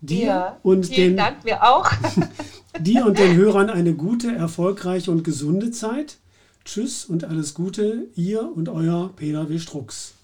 Dir 0.00 0.26
ja, 0.26 0.60
und 0.62 0.86
vielen 0.86 1.08
den, 1.08 1.16
Dank, 1.16 1.44
mir 1.44 1.64
auch. 1.64 1.90
dir 2.80 3.04
und 3.04 3.18
den 3.18 3.34
Hörern 3.34 3.68
eine 3.68 3.94
gute, 3.94 4.32
erfolgreiche 4.32 5.10
und 5.10 5.24
gesunde 5.24 5.72
Zeit. 5.72 6.18
Tschüss 6.64 7.04
und 7.04 7.24
alles 7.24 7.52
Gute, 7.54 8.06
ihr 8.14 8.48
und 8.54 8.68
euer 8.68 9.10
Peter 9.16 9.48
W. 9.48 9.58
Strux. 9.58 10.15